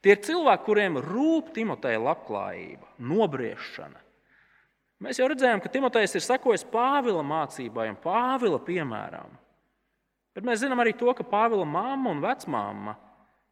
[0.00, 4.00] Tie ir cilvēki, kuriem rūp Timoteja labklājība, nobriešana.
[5.00, 9.36] Mēs jau redzējām, ka Timotejs ir sekojis Pāvila mācībai un Pāvila piemēram.
[10.36, 12.96] Bet mēs zinām arī to, ka Pāvila mamma un vecmāma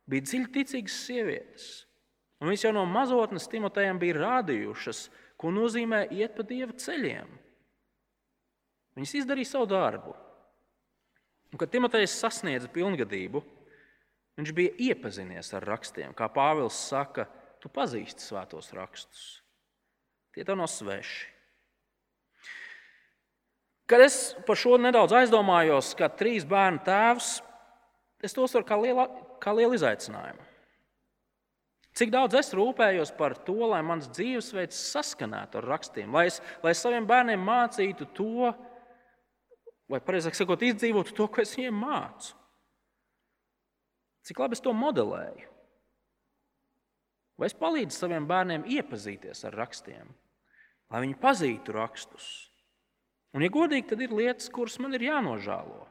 [0.08, 1.68] bija dziļi ticīgas sievietes.
[2.38, 7.30] Un viņas jau no mazotnes Timotejam bija rādījušas, ko nozīmē iet pa dieva ceļiem.
[8.98, 10.14] Viņas izdarīja savu darbu.
[11.52, 13.42] Un, kad Timotejs sasniedza pilngadību,
[14.38, 16.14] Viņš bija iepazinies ar rakstiem.
[16.14, 17.26] Kā Pāvils saka,
[17.58, 19.42] tu pazīsti svētos rakstus.
[20.34, 21.26] Tie tev nav sveši.
[23.88, 27.38] Kad es par šo nedaudz aizdomājos, kā trīs bērnu tēvs,
[28.22, 29.08] es to uztveru kā, liela,
[29.42, 30.44] kā lielu izaicinājumu.
[31.98, 36.74] Cik daudz es rūpējos par to, lai mans dzīvesveids saskanētu ar rakstiem, lai es, lai
[36.78, 38.52] saviem bērniem mācītu to,
[39.90, 42.36] vai precīzāk sakot, izdzīvotu to, ko es viņiem mācu.
[44.28, 45.48] Cik labi es to modelēju?
[47.38, 50.10] Vai es palīdzu saviem bērniem iepazīties ar rakstiem,
[50.92, 52.28] lai viņi pazītu rakstus?
[53.34, 55.86] Un, ja godīgi, tad ir lietas, kuras man ir jānožēlo.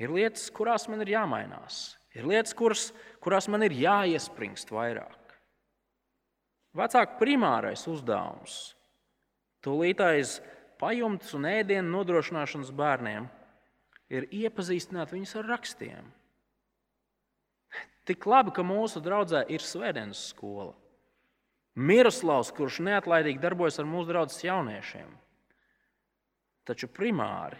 [0.00, 1.99] Ir lietas, kurās man ir jāmainās.
[2.18, 2.88] Ir lietas, kuras,
[3.22, 5.36] kurās man ir jāiespringst vairāk.
[6.74, 8.74] Vecāka primārais uzdevums-
[9.64, 10.40] tūlītais
[10.78, 13.28] pajumtes un ēdienu nodrošināšanas bērniem
[14.10, 16.12] ir iepazīstināt viņus ar rakstiem.
[18.06, 20.74] Tik labi, ka mūsu draudzē ir svētdienas skola.
[21.76, 25.10] Miroslavs, kurš neatlaidīgi darbojas ar mūsu draugus jauniešiem.
[26.66, 27.58] Taču primāri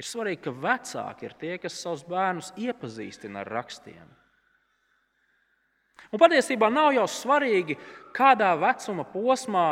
[0.00, 4.08] ir svarīgi, ka vecāki ir tie, kas savus bērnus iepazīstina ar rakstiem.
[6.10, 7.76] Un patiesībā nav jau svarīgi,
[8.16, 9.66] kādā vecuma posmā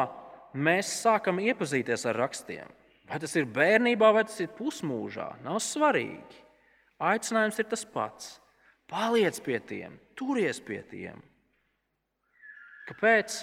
[0.54, 2.68] mēs sākam iepazīties ar rakstiem.
[3.08, 6.44] Vai tas ir bērnībā, vai tas ir pusmūžā, nav svarīgi.
[7.00, 8.36] Aicinājums ir tas pats.
[8.88, 11.20] Paliec pie tiem, turies pie tiem.
[12.88, 13.34] Kāpēc?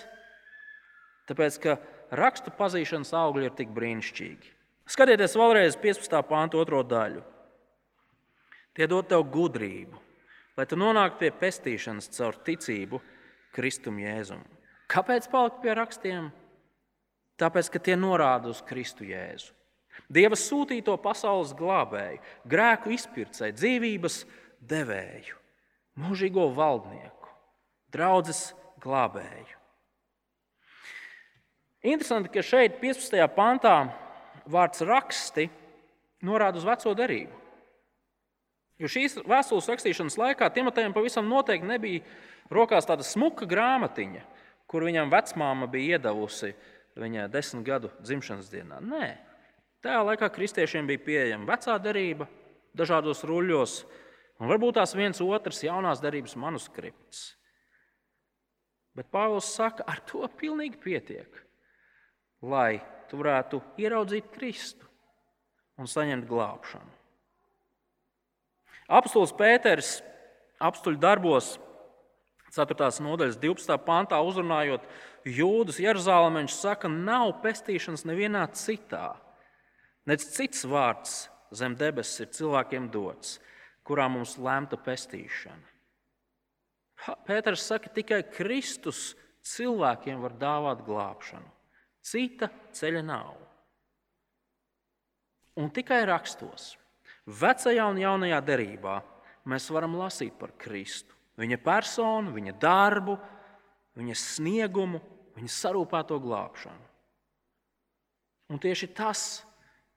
[1.29, 1.77] Tāpēc, ka
[2.17, 4.54] rakstu pazīšanas augļi ir tik brīnišķīgi.
[4.85, 6.19] Skatieties vēlreiz 15.
[6.29, 7.23] pānta otro daļu.
[8.75, 9.97] Tie dod tev gudrību,
[10.57, 12.99] lai tu nonāktu pie pestīšanas caur ticību
[13.55, 14.43] Kristum Jēzum.
[14.91, 16.29] Kāpēc palikt pie rakstiem?
[17.41, 19.51] Tāpēc, ka tie norāda uz Kristu Jēzu.
[20.11, 22.21] Dieva sūtīto pasaules glābēju,
[22.51, 24.21] grēku izpircēju, dzīvības
[24.69, 25.37] devēju,
[26.03, 27.31] mūžīgo valdnieku,
[27.95, 28.49] draudzes
[28.83, 29.61] glābēju.
[31.85, 33.23] Interesanti, ka šeit, 15.
[33.35, 33.77] pantā,
[34.51, 35.49] vārds raksti
[36.25, 37.41] norāda uz veco derību.
[38.81, 42.01] Jo šīs vēstules rakstīšanas laikā Timotejam pavisam noteikti nebija
[42.51, 44.23] rokās tāda smuka grāmatiņa,
[44.67, 46.51] kur viņam vecmāma bija iedavusi
[46.99, 48.81] viņa desmit gadu dzimšanas dienā.
[48.83, 49.13] Nē,
[49.83, 52.27] tajā laikā kristiešiem bija pieejama vecā derība,
[52.75, 53.77] dažādos ruļļos,
[54.41, 57.29] un varbūt tās viens otrs jaunās derības manuskripts.
[58.95, 61.39] Bet Pāvils saka, ar to pilnīgi pietiek,
[62.43, 64.87] lai tu varētu ieraudzīt Kristu
[65.79, 66.91] un saņemt glābšanu.
[68.95, 69.99] Apstults Pēters
[70.61, 71.55] apstuļu darbos
[72.55, 72.87] 4.
[73.03, 73.77] nodaļas 12.
[73.83, 74.85] pantā uzrunājot
[75.27, 79.15] jūdus Jeruzalemē, viņš saka, nav pestīšanas nevienā citā.
[80.05, 83.39] Nec cits vārds zem debesis ir cilvēkiem dots,
[83.85, 85.73] kurā mums lemta pestīšana.
[87.27, 89.13] Pēters saka, tikai Kristus
[89.45, 91.54] cilvēkiem var dāvāt glābšanu.
[92.05, 93.33] Cita ceļa nav.
[95.57, 96.73] Un tikai rakstos,
[97.25, 98.99] vecajā un jaunajā derībā,
[99.49, 103.15] mēs varam lasīt par Kristu, viņa personu, viņa darbu,
[103.95, 104.99] viņa sniegumu,
[105.37, 106.91] viņa sarūpēto glābšanu.
[108.51, 109.41] Un tieši tas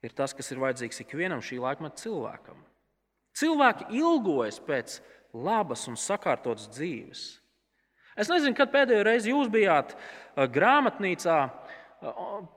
[0.01, 2.63] ir tas, kas ir vajadzīgs ikvienam šī laikmeta cilvēkam.
[3.37, 4.99] Cilvēki ilgojas pēc
[5.37, 7.27] labas un sakārtotas dzīves.
[8.19, 9.93] Es nezinu, kad pēdējo reizi jūs bijāt
[10.35, 11.37] grāmatnīcā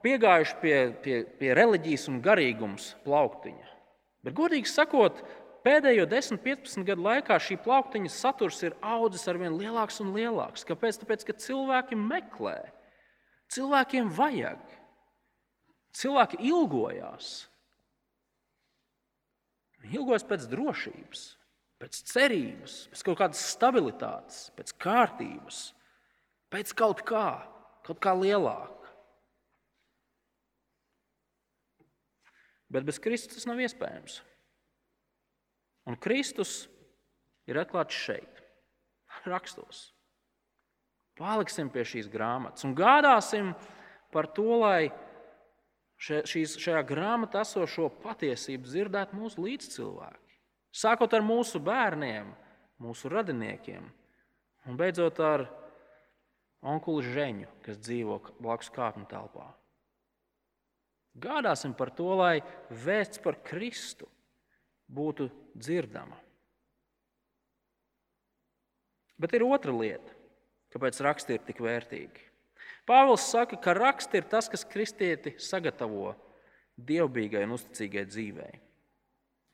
[0.05, 3.69] piegājuši pie, pie, pie reliģijas un garīgums plauktiņa.
[4.21, 5.23] Bet, godīgi sakot,
[5.65, 10.65] pēdējo 10, 15 gadu laikā šī plauktiņa saturs ir audzis ar vien lielāks un lielāks.
[10.67, 11.01] Kāpēc?
[11.01, 12.59] Tāpēc, ka cilvēki meklē,
[13.53, 14.61] cilvēkiem vajag,
[15.97, 17.31] cilvēki ilgojās.
[19.81, 21.23] Viņi ilgojas pēc drošības,
[21.81, 25.63] pēc cerības, pēc kaut kādas stabilitātes, pēc kārtības,
[26.53, 27.31] pēc kaut kā,
[27.87, 28.80] kaut kā lielāka.
[32.71, 34.21] Bet bez Kristus tas nav iespējams.
[35.89, 36.65] Un Kristus
[37.49, 38.41] ir atklāts šeit,
[39.31, 39.89] rakstos.
[41.19, 43.51] Paliksim pie šīs grāmatas un gādāsim
[44.13, 44.91] par to, lai
[46.01, 50.37] šīs, šajā grāmatā esošo patiesību dzirdētu mūsu līdzcilvēki.
[50.71, 52.31] Sākot ar mūsu bērniem,
[52.81, 53.89] mūsu radiniekiem
[54.69, 55.45] un beidzot ar
[56.61, 59.49] onkuli Žeņu, kas dzīvo blakus kāpņu telpā.
[61.19, 62.39] Gādāsim par to, lai
[62.71, 64.07] vēsts par Kristu
[64.91, 66.15] būtu dzirdama.
[69.21, 70.15] Bet ir otra lieta,
[70.73, 72.27] kāpēc raksti ir tik vērtīgi.
[72.89, 76.15] Pāvils saka, ka raksti ir tas, kas kristieti sagatavo
[76.81, 78.53] dievbijīgai un uzticīgai dzīvei.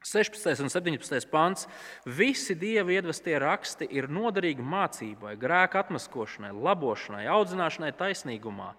[0.07, 0.61] 16.
[0.63, 1.27] un 17.
[1.31, 1.65] pāns.
[2.05, 8.69] Visi dieva iedvestie raksti ir noderīgi mācībai, grēka atmaskošanai, labošanai, audzināšanai taisnīgumā,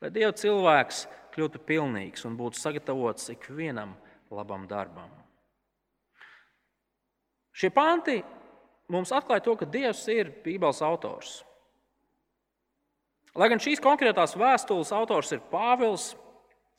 [0.00, 3.94] lai Dieva cilvēks kļūtu pilnīgs un būtu sagatavots ikvienam
[4.30, 5.10] labam darbam.
[7.54, 8.20] Šie panti
[8.90, 11.40] mums atklāja to, ka Dievs ir Bībeles autors.
[13.38, 16.12] Lai gan šīs konkrētās vēstules autors ir Pāvils,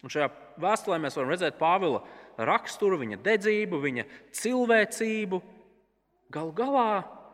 [0.03, 0.27] un šajā
[0.59, 2.01] vēstulē mēs varam redzēt Pāvila
[2.41, 5.41] raksturu, viņa dedzību, viņa cilvēcību,
[6.33, 6.87] galu galā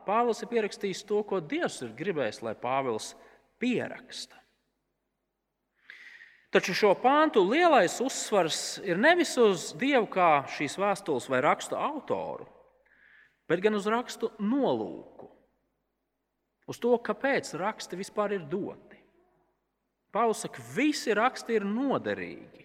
[0.07, 3.13] Pāvils ir pierakstījis to, ko Dievs ir gribējis, lai Pāvils
[3.61, 4.37] pieraksta.
[6.53, 12.47] Taču šo pāntu lielais uzsvars ir nevis uz Dievu kā šīs vēstules vai rakstu autoru,
[13.49, 15.27] bet gan uz rakstu nolūku.
[16.67, 18.99] Uz to, kāpēc raksti vispār ir doti.
[20.11, 22.63] Pāvils saka, visi raksti ir noderīgi,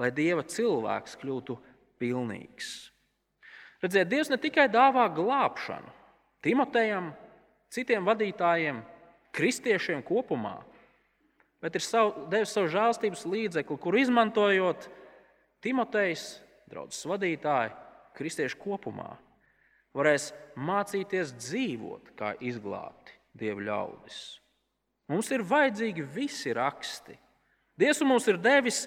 [0.00, 1.56] lai Dieva cilvēks kļūtu
[2.00, 2.72] pilnīgs.
[3.84, 5.92] Redziet, Dievs ne tikai dāvā glābšanu
[6.44, 7.14] Timotejam,
[7.72, 8.82] citiem vadītājiem,
[9.32, 10.58] kristiešiem kopumā,
[11.64, 14.84] bet ir savu, devis savu žēlstības līdzekli, kur izmantojot
[15.64, 16.26] Timotejs,
[16.68, 17.72] draugs vadītāji,
[18.18, 19.14] kristieši kopumā,
[19.96, 20.28] varēs
[20.60, 24.18] mācīties dzīvot kā izglābti dievu ļaudis.
[25.08, 27.16] Mums ir vajadzīgi visi raksti.
[27.80, 28.84] Dievs mums ir devis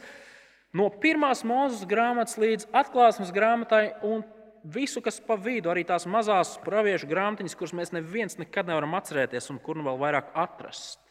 [0.78, 4.22] no pirmās mūzes grāmatas līdz atklāsmes grāmatai un
[4.68, 9.50] visu, kas pa vidu, arī tās mazās praviešu grāmatiņas, kuras mēs neviens nekad nevaram atcerēties
[9.54, 11.07] un kur nu vēl vairāk atrast.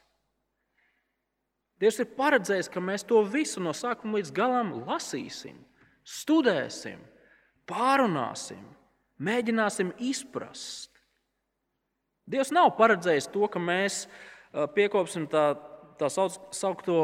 [1.77, 5.59] Dievs ir paredzējis, ka mēs to visu no sākuma līdz galam lasīsim,
[6.07, 7.03] studēsim,
[7.68, 8.62] pārunāsim,
[9.20, 10.91] mēģināsim izprast.
[12.27, 14.07] Dievs nav paredzējis to, ka mēs
[14.74, 15.51] piekopsim tā,
[16.01, 17.03] tā saucamo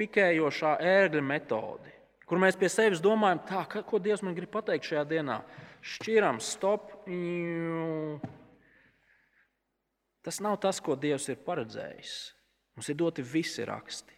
[0.00, 1.92] pikējošā ērgļa metodi,
[2.26, 5.42] kur mēs pie sevis domājam, tā, ko Dievs man grib pateikt šajā dienā.
[5.86, 6.88] Šķiram, stop.
[10.26, 12.16] Tas nav tas, ko Dievs ir paredzējis.
[12.76, 14.14] Mums ir doti visi raksti,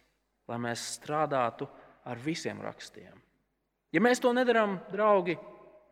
[0.51, 1.67] lai mēs strādātu
[2.09, 3.15] ar visiem rakstiem.
[3.95, 5.37] Ja mēs to nedarām, draugi,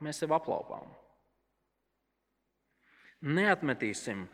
[0.04, 0.90] mēs sev aplaupām.
[3.28, 4.28] Neatmetīsim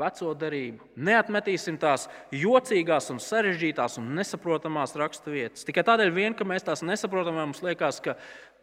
[0.00, 5.66] veco darību, neatmetīsim tās jocīgās, un sarežģītās un nesaprotamās raksturvietas.
[5.66, 8.14] Tikai tādēļ, vien, ka mēs tās nesaprotam, mums liekas, ka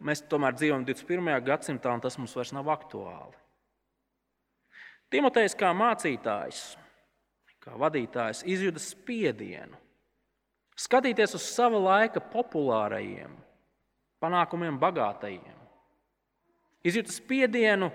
[0.04, 1.30] mēs tomēr dzīvojam 21.
[1.46, 3.36] gadsimtā un tas mums vairs nav aktuāli.
[5.12, 6.62] Timotejs kā mācītājs,
[7.68, 9.76] kā vadītājs, izjūta spiedienu
[10.78, 13.32] skatīties uz sava laika populārajiem,
[14.22, 15.56] panākumiem bagātajiem.
[16.86, 17.90] Izjūta spiedienu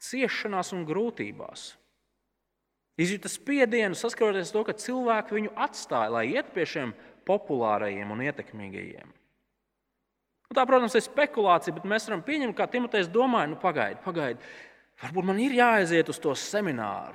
[0.00, 1.74] ciešanās un grūtībās.
[3.00, 6.94] Izjūta spiedienu saskaroties ar to, ka cilvēki viņu atstāja, lai iet pie šiem
[7.28, 9.16] populārajiem un ietekmīgajiem.
[10.50, 14.52] Un tā, protams, ir spekulācija, bet mēs varam pieņemt, kā Timotejs domāja, nu, pagaidi, pagaidi.
[15.00, 17.14] Varbūt man ir jāaiziet uz to semināru,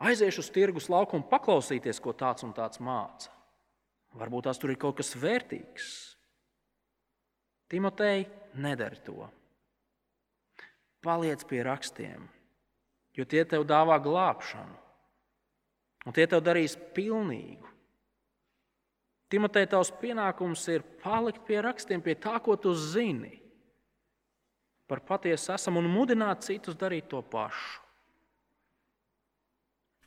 [0.00, 3.30] aiziešu uz tirgus laukumu, paklausīties, ko tāds un tāds māca.
[4.18, 5.90] Varbūt tās tur ir kaut kas vērtīgs.
[7.70, 8.24] Timotei
[8.58, 9.28] nedara to.
[11.04, 12.26] Paliec pie rakstiem,
[13.16, 14.74] jo tie tev dāvā glābšanu,
[16.04, 17.68] un tie tev darīs pilnīgu.
[19.30, 23.36] Timotei, tavs pienākums ir palikt pie rakstiem, pie tā, ko tu zini
[24.90, 27.78] par patiesu esam, un mudināt citus darīt to pašu.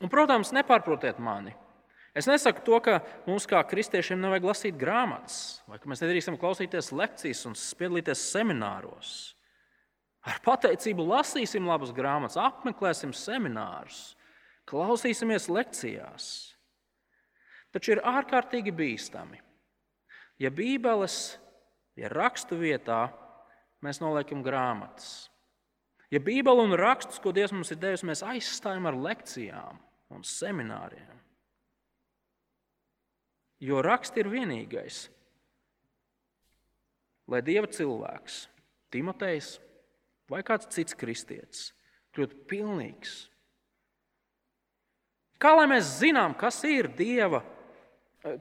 [0.03, 1.53] Un, protams, nepārprotiet mani.
[2.13, 6.91] Es nesaku to, ka mums kā kristiešiem nevajag lasīt grāmatas, vai ka mēs nedrīkstam klausīties
[6.93, 9.13] lekcijas un piedalīties semināros.
[10.23, 14.13] Ar pateicību lasīsim labas grāmatas, apmeklēsim seminārus,
[14.69, 16.27] klausīsimies lekcijās.
[17.73, 19.39] Taču ir ārkārtīgi bīstami,
[20.37, 21.39] ja Bībeles,
[21.97, 23.07] ja rakstu vietā
[23.83, 25.31] mēs noliekam grāmatas.
[26.13, 29.81] Ja Bībeli un rakstus, ko Dievs mums ir devis, mēs aizstājam ar lekcijām
[30.13, 31.19] un semināriem.
[33.63, 35.05] Jo raksts ir vienīgais,
[37.31, 38.43] lai Dieva cilvēks,
[38.91, 39.55] Timotejs,
[40.29, 41.69] vai kāds cits kristietis
[42.13, 43.13] kļūt pilnīgs.
[45.41, 47.41] Kā lai mēs zinām, kas ir Dieva,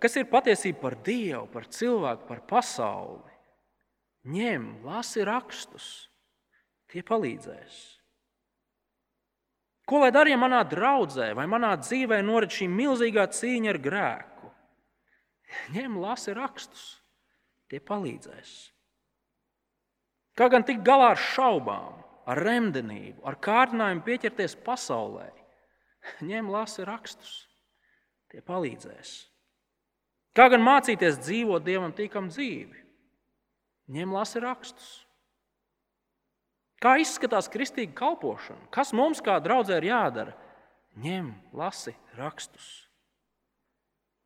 [0.02, 3.32] kas ir patiesība par Dievu, par cilvēku, par pasauli?
[4.32, 5.86] Ņem, lasi rakstus,
[6.92, 7.80] tie palīdzēs.
[9.88, 14.52] Ko lai dara, ja manā draudzē vai manā dzīvē norit šī milzīgā cīņa ar grēku?
[15.74, 16.84] Ņem, lasi rakstus,
[17.68, 18.52] tie palīdzēs.
[20.38, 21.98] Kā gan tikt galā ar šaubām,
[22.30, 25.28] ar remdenību, ar kārdinājumu pieķerties pasaulē?
[26.24, 27.34] Ņem lasi rakstus,
[28.32, 29.12] tie palīdzēs.
[30.32, 32.80] Kā gan mācīties dzīvot dievam tīkam dzīvi?
[33.92, 35.01] Ņem lasi rakstus.
[36.82, 38.66] Kā izskatās kristīga kalpošana?
[38.74, 40.34] Kas mums kā draudzē ir jādara?
[40.98, 42.88] Ņem, lasi rakstus.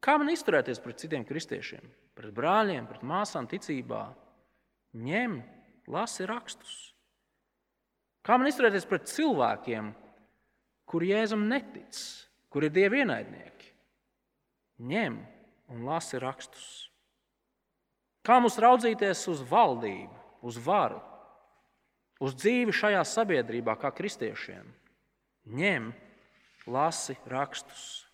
[0.01, 1.85] Kā man izturēties pret citiem kristiešiem,
[2.17, 4.07] pret brāļiem, pret māsām ticībā?
[4.97, 5.37] Ņem,
[5.93, 6.77] lasi rakstus.
[8.25, 9.93] Kā man izturēties pret cilvēkiem,
[10.89, 12.01] kuri Jēzum netic,
[12.51, 13.73] kuri ir dievi ienaidnieki?
[14.87, 15.21] Ņem
[15.75, 16.67] un lasi rakstus.
[18.27, 20.99] Kā mums raudzīties uz valdību, uz varu,
[22.23, 24.67] uz dzīvi šajā sabiedrībā, kā kristiešiem?
[25.57, 25.93] Ņem,
[26.67, 28.05] lasi rakstus.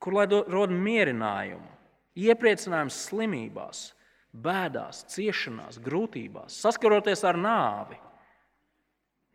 [0.00, 1.68] Kur lai rod mierinājumu,
[2.16, 3.90] iepriecinājums slimībās,
[4.32, 7.98] bēdās, ciešanās, grūtībās, saskaroties ar nāvi.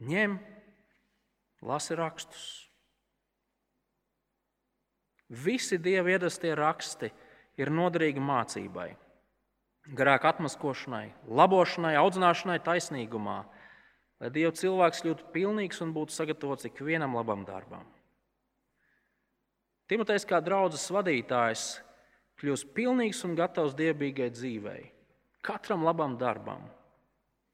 [0.06, 0.38] Ņem,
[1.66, 2.46] lasi rakstus.
[5.30, 7.10] Visi dieva iedvestie raksti
[7.58, 8.92] ir noderīgi mācībai,
[9.94, 13.40] grēka atmaskošanai, labošanai, audzināšanai, taisnīgumā,
[14.22, 17.86] lai Dieva cilvēks kļūtu pilnīgs un būtu sagatavots ikvienam labam darbam.
[19.86, 21.66] Timotejs kā draudzes vadītājs
[22.42, 24.82] kļūs pilnīgs un gatavs dievbijai dzīvei,
[25.46, 26.66] katram labam darbam,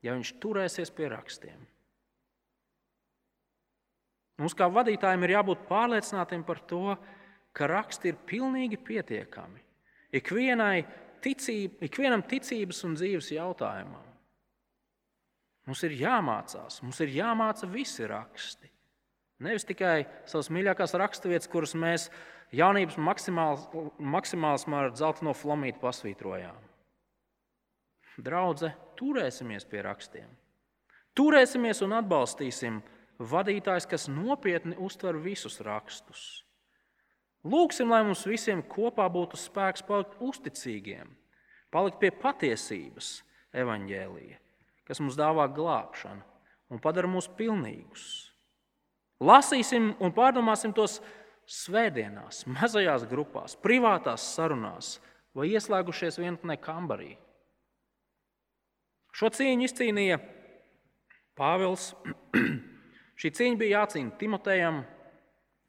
[0.02, 1.60] ja viņš turēsies pie rakstiem.
[4.42, 6.96] Mums kā vadītājiem ir jābūt pārliecinātiem par to,
[7.54, 9.60] ka raksti ir pilnīgi pietiekami
[10.16, 10.86] ikvienai
[11.24, 14.08] ticība, ikvienam ticības un dzīves jautājumam.
[15.70, 18.70] Mums ir jāmācās, mums ir jāmāca visi raksti.
[19.42, 22.10] Nevis tikai savas mīļākās raksturvietas, kuras mēs
[22.54, 26.58] jaunības maksimālismā ar zeltaino flomītu pasvītrojām.
[28.22, 30.30] Draudze, turēsimies pie rakstiem.
[31.18, 32.82] Turēsimies un atbalstīsim
[33.32, 36.44] vadītājs, kas nopietni uztver visus rakstus.
[37.42, 41.08] Lūksim, lai mums visiem kopā būtu spēks palikt uzticīgiem,
[41.74, 43.22] palikt pie patiesības,
[43.58, 44.38] evaņģēlīja,
[44.88, 46.22] kas mums dāvā glābšanu
[46.72, 48.06] un padara mūs pilnīgus.
[49.22, 51.00] Lasīsim un pārdomāsim tos
[51.50, 54.96] svētdienās, mazajās grupās, privātās sarunās
[55.38, 57.16] vai ieslēgušies vienotnē kambarī.
[59.12, 60.22] Šo cīņu izcīnīja
[61.38, 61.92] Pāvils.
[63.20, 64.82] Šī cīņa bija jācīna Timotejam,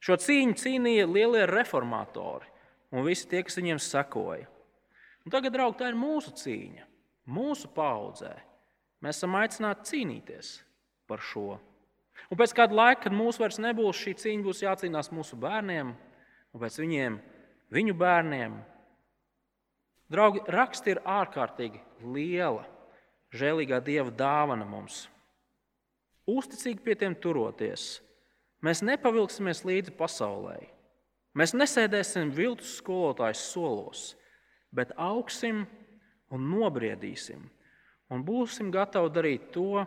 [0.03, 2.49] Šo cīņu cīnīja lielie reformatori
[2.93, 4.49] un visi tie, kas viņiem sekoja.
[5.23, 6.87] Un tagad, draugi, tā ir mūsu cīņa,
[7.31, 8.33] mūsu paudzē.
[9.03, 10.57] Mēs esam aicināti cīnīties
[11.11, 11.61] par šo.
[12.31, 16.63] Un pēc kāda laika, kad mūsu vairs nebūs, šī cīņa būs jācīnās mūsu bērniem un
[16.63, 17.19] pēc viņiem,
[17.73, 18.59] viņu bērniem.
[20.13, 21.81] Draugi, raksti ir ārkārtīgi
[22.13, 22.67] liela,
[23.33, 25.07] žēlīgā dieva dāvana mums.
[26.29, 28.03] Uzticīgi pie tiem turoties,
[28.63, 30.59] Mēs nepavilksimies līdzi pasaulē.
[31.39, 34.03] Mēs nesēdēsim viltus skolotāju solos,
[34.71, 35.65] bet augsim
[36.33, 37.43] un nobriedīsim
[38.13, 39.85] un būsim gatavi darīt to,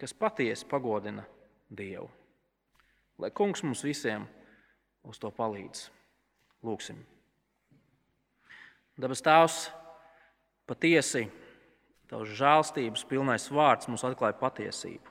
[0.00, 1.24] kas patiesi pagodina
[1.70, 2.08] Dievu.
[3.20, 4.26] Lai Kungs mums visiem
[5.04, 5.88] uz to palīdz.
[6.64, 6.98] Lūksim.
[9.00, 9.60] Dabas Tēvs,
[10.68, 11.26] patiesi
[12.10, 15.09] Tavs žēlstības pilnais vārds mums atklāja patiesību.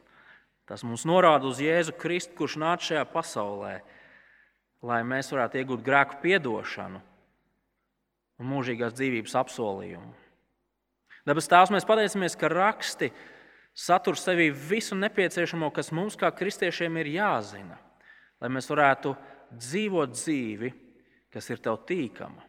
[0.70, 3.80] Tas mums norāda uz Jēzu Kristu, kurš nāca šajā pasaulē,
[4.86, 7.02] lai mēs varētu iegūt grēku piedošanu
[8.40, 10.12] un mūžīgās dzīvības apsolījumu.
[11.28, 13.10] Dabas Tēvs, mēs pateicamies, ka raksti
[13.76, 17.80] satur sevī visu nepieciešamo, kas mums kā kristiešiem ir jāzina,
[18.40, 19.16] lai mēs varētu
[19.58, 20.72] dzīvot dzīvi,
[21.34, 22.46] kas ir tev tīkama.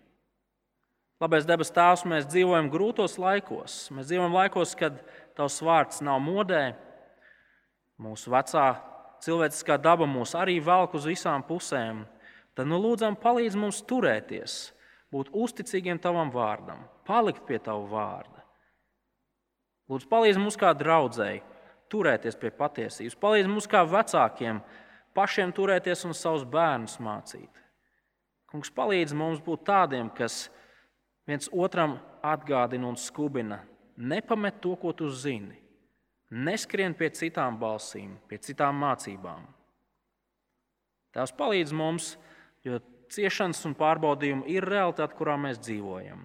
[1.20, 3.90] Labais debes Tēvs, mēs dzīvojam grūtos laikos.
[3.92, 5.02] Mēs dzīvojam laikos, kad
[5.36, 6.62] Tavs vārds nav modē,
[8.00, 8.66] Mūsu vecā
[9.20, 12.06] cilvēciskā daba mūs arī velk uz visām pusēm.
[12.56, 14.72] Tad nu, lūdzam, palīdz mums turēties,
[15.12, 18.44] būt uzticīgiem tavam vārdam, palikt pie tava vārda.
[19.90, 21.42] Lūdzu, palīdz mums kā draudzēji
[21.90, 24.62] turēties pie patiesības, palīdz mums kā vecākiem
[25.16, 27.50] pašiem turēties un savus bērnus mācīt.
[28.50, 30.48] Kungs palīdz mums būt tādiem, kas
[31.28, 33.60] viens otram atgādina un skubina.
[34.00, 35.58] Nepamet to, ko tu zini
[36.30, 39.46] neskrien pie citām balsīm, pie citām mācībām.
[41.14, 42.14] Tās palīdz mums,
[42.62, 42.78] jo
[43.10, 46.22] ciešanas un pārbaudījumi ir realitāte, kurā mēs dzīvojam.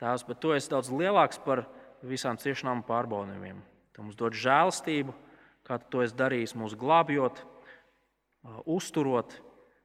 [0.00, 1.66] Tās, bet tu esi daudz lielāks par
[2.02, 3.60] visām ciešanām un pārbaudījumiem.
[3.92, 5.14] Tu mums dod žēlastību,
[5.68, 7.44] kā tu to esi darījis, mūs glābjot,
[8.64, 9.36] uzturot,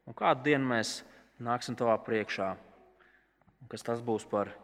[0.07, 1.01] un kādu dienu mēs
[1.43, 2.53] nāksim tavā priekšā,
[3.61, 4.55] un kas tas būs par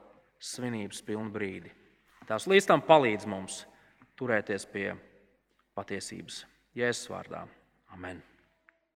[0.41, 1.83] svinības pilnu brīdi.
[2.28, 3.64] Tās līdz tam palīdz mums
[4.20, 4.92] turēties pie
[5.76, 6.44] patiesības.
[6.78, 7.44] Jēzus vārdā.
[7.94, 8.24] Amen.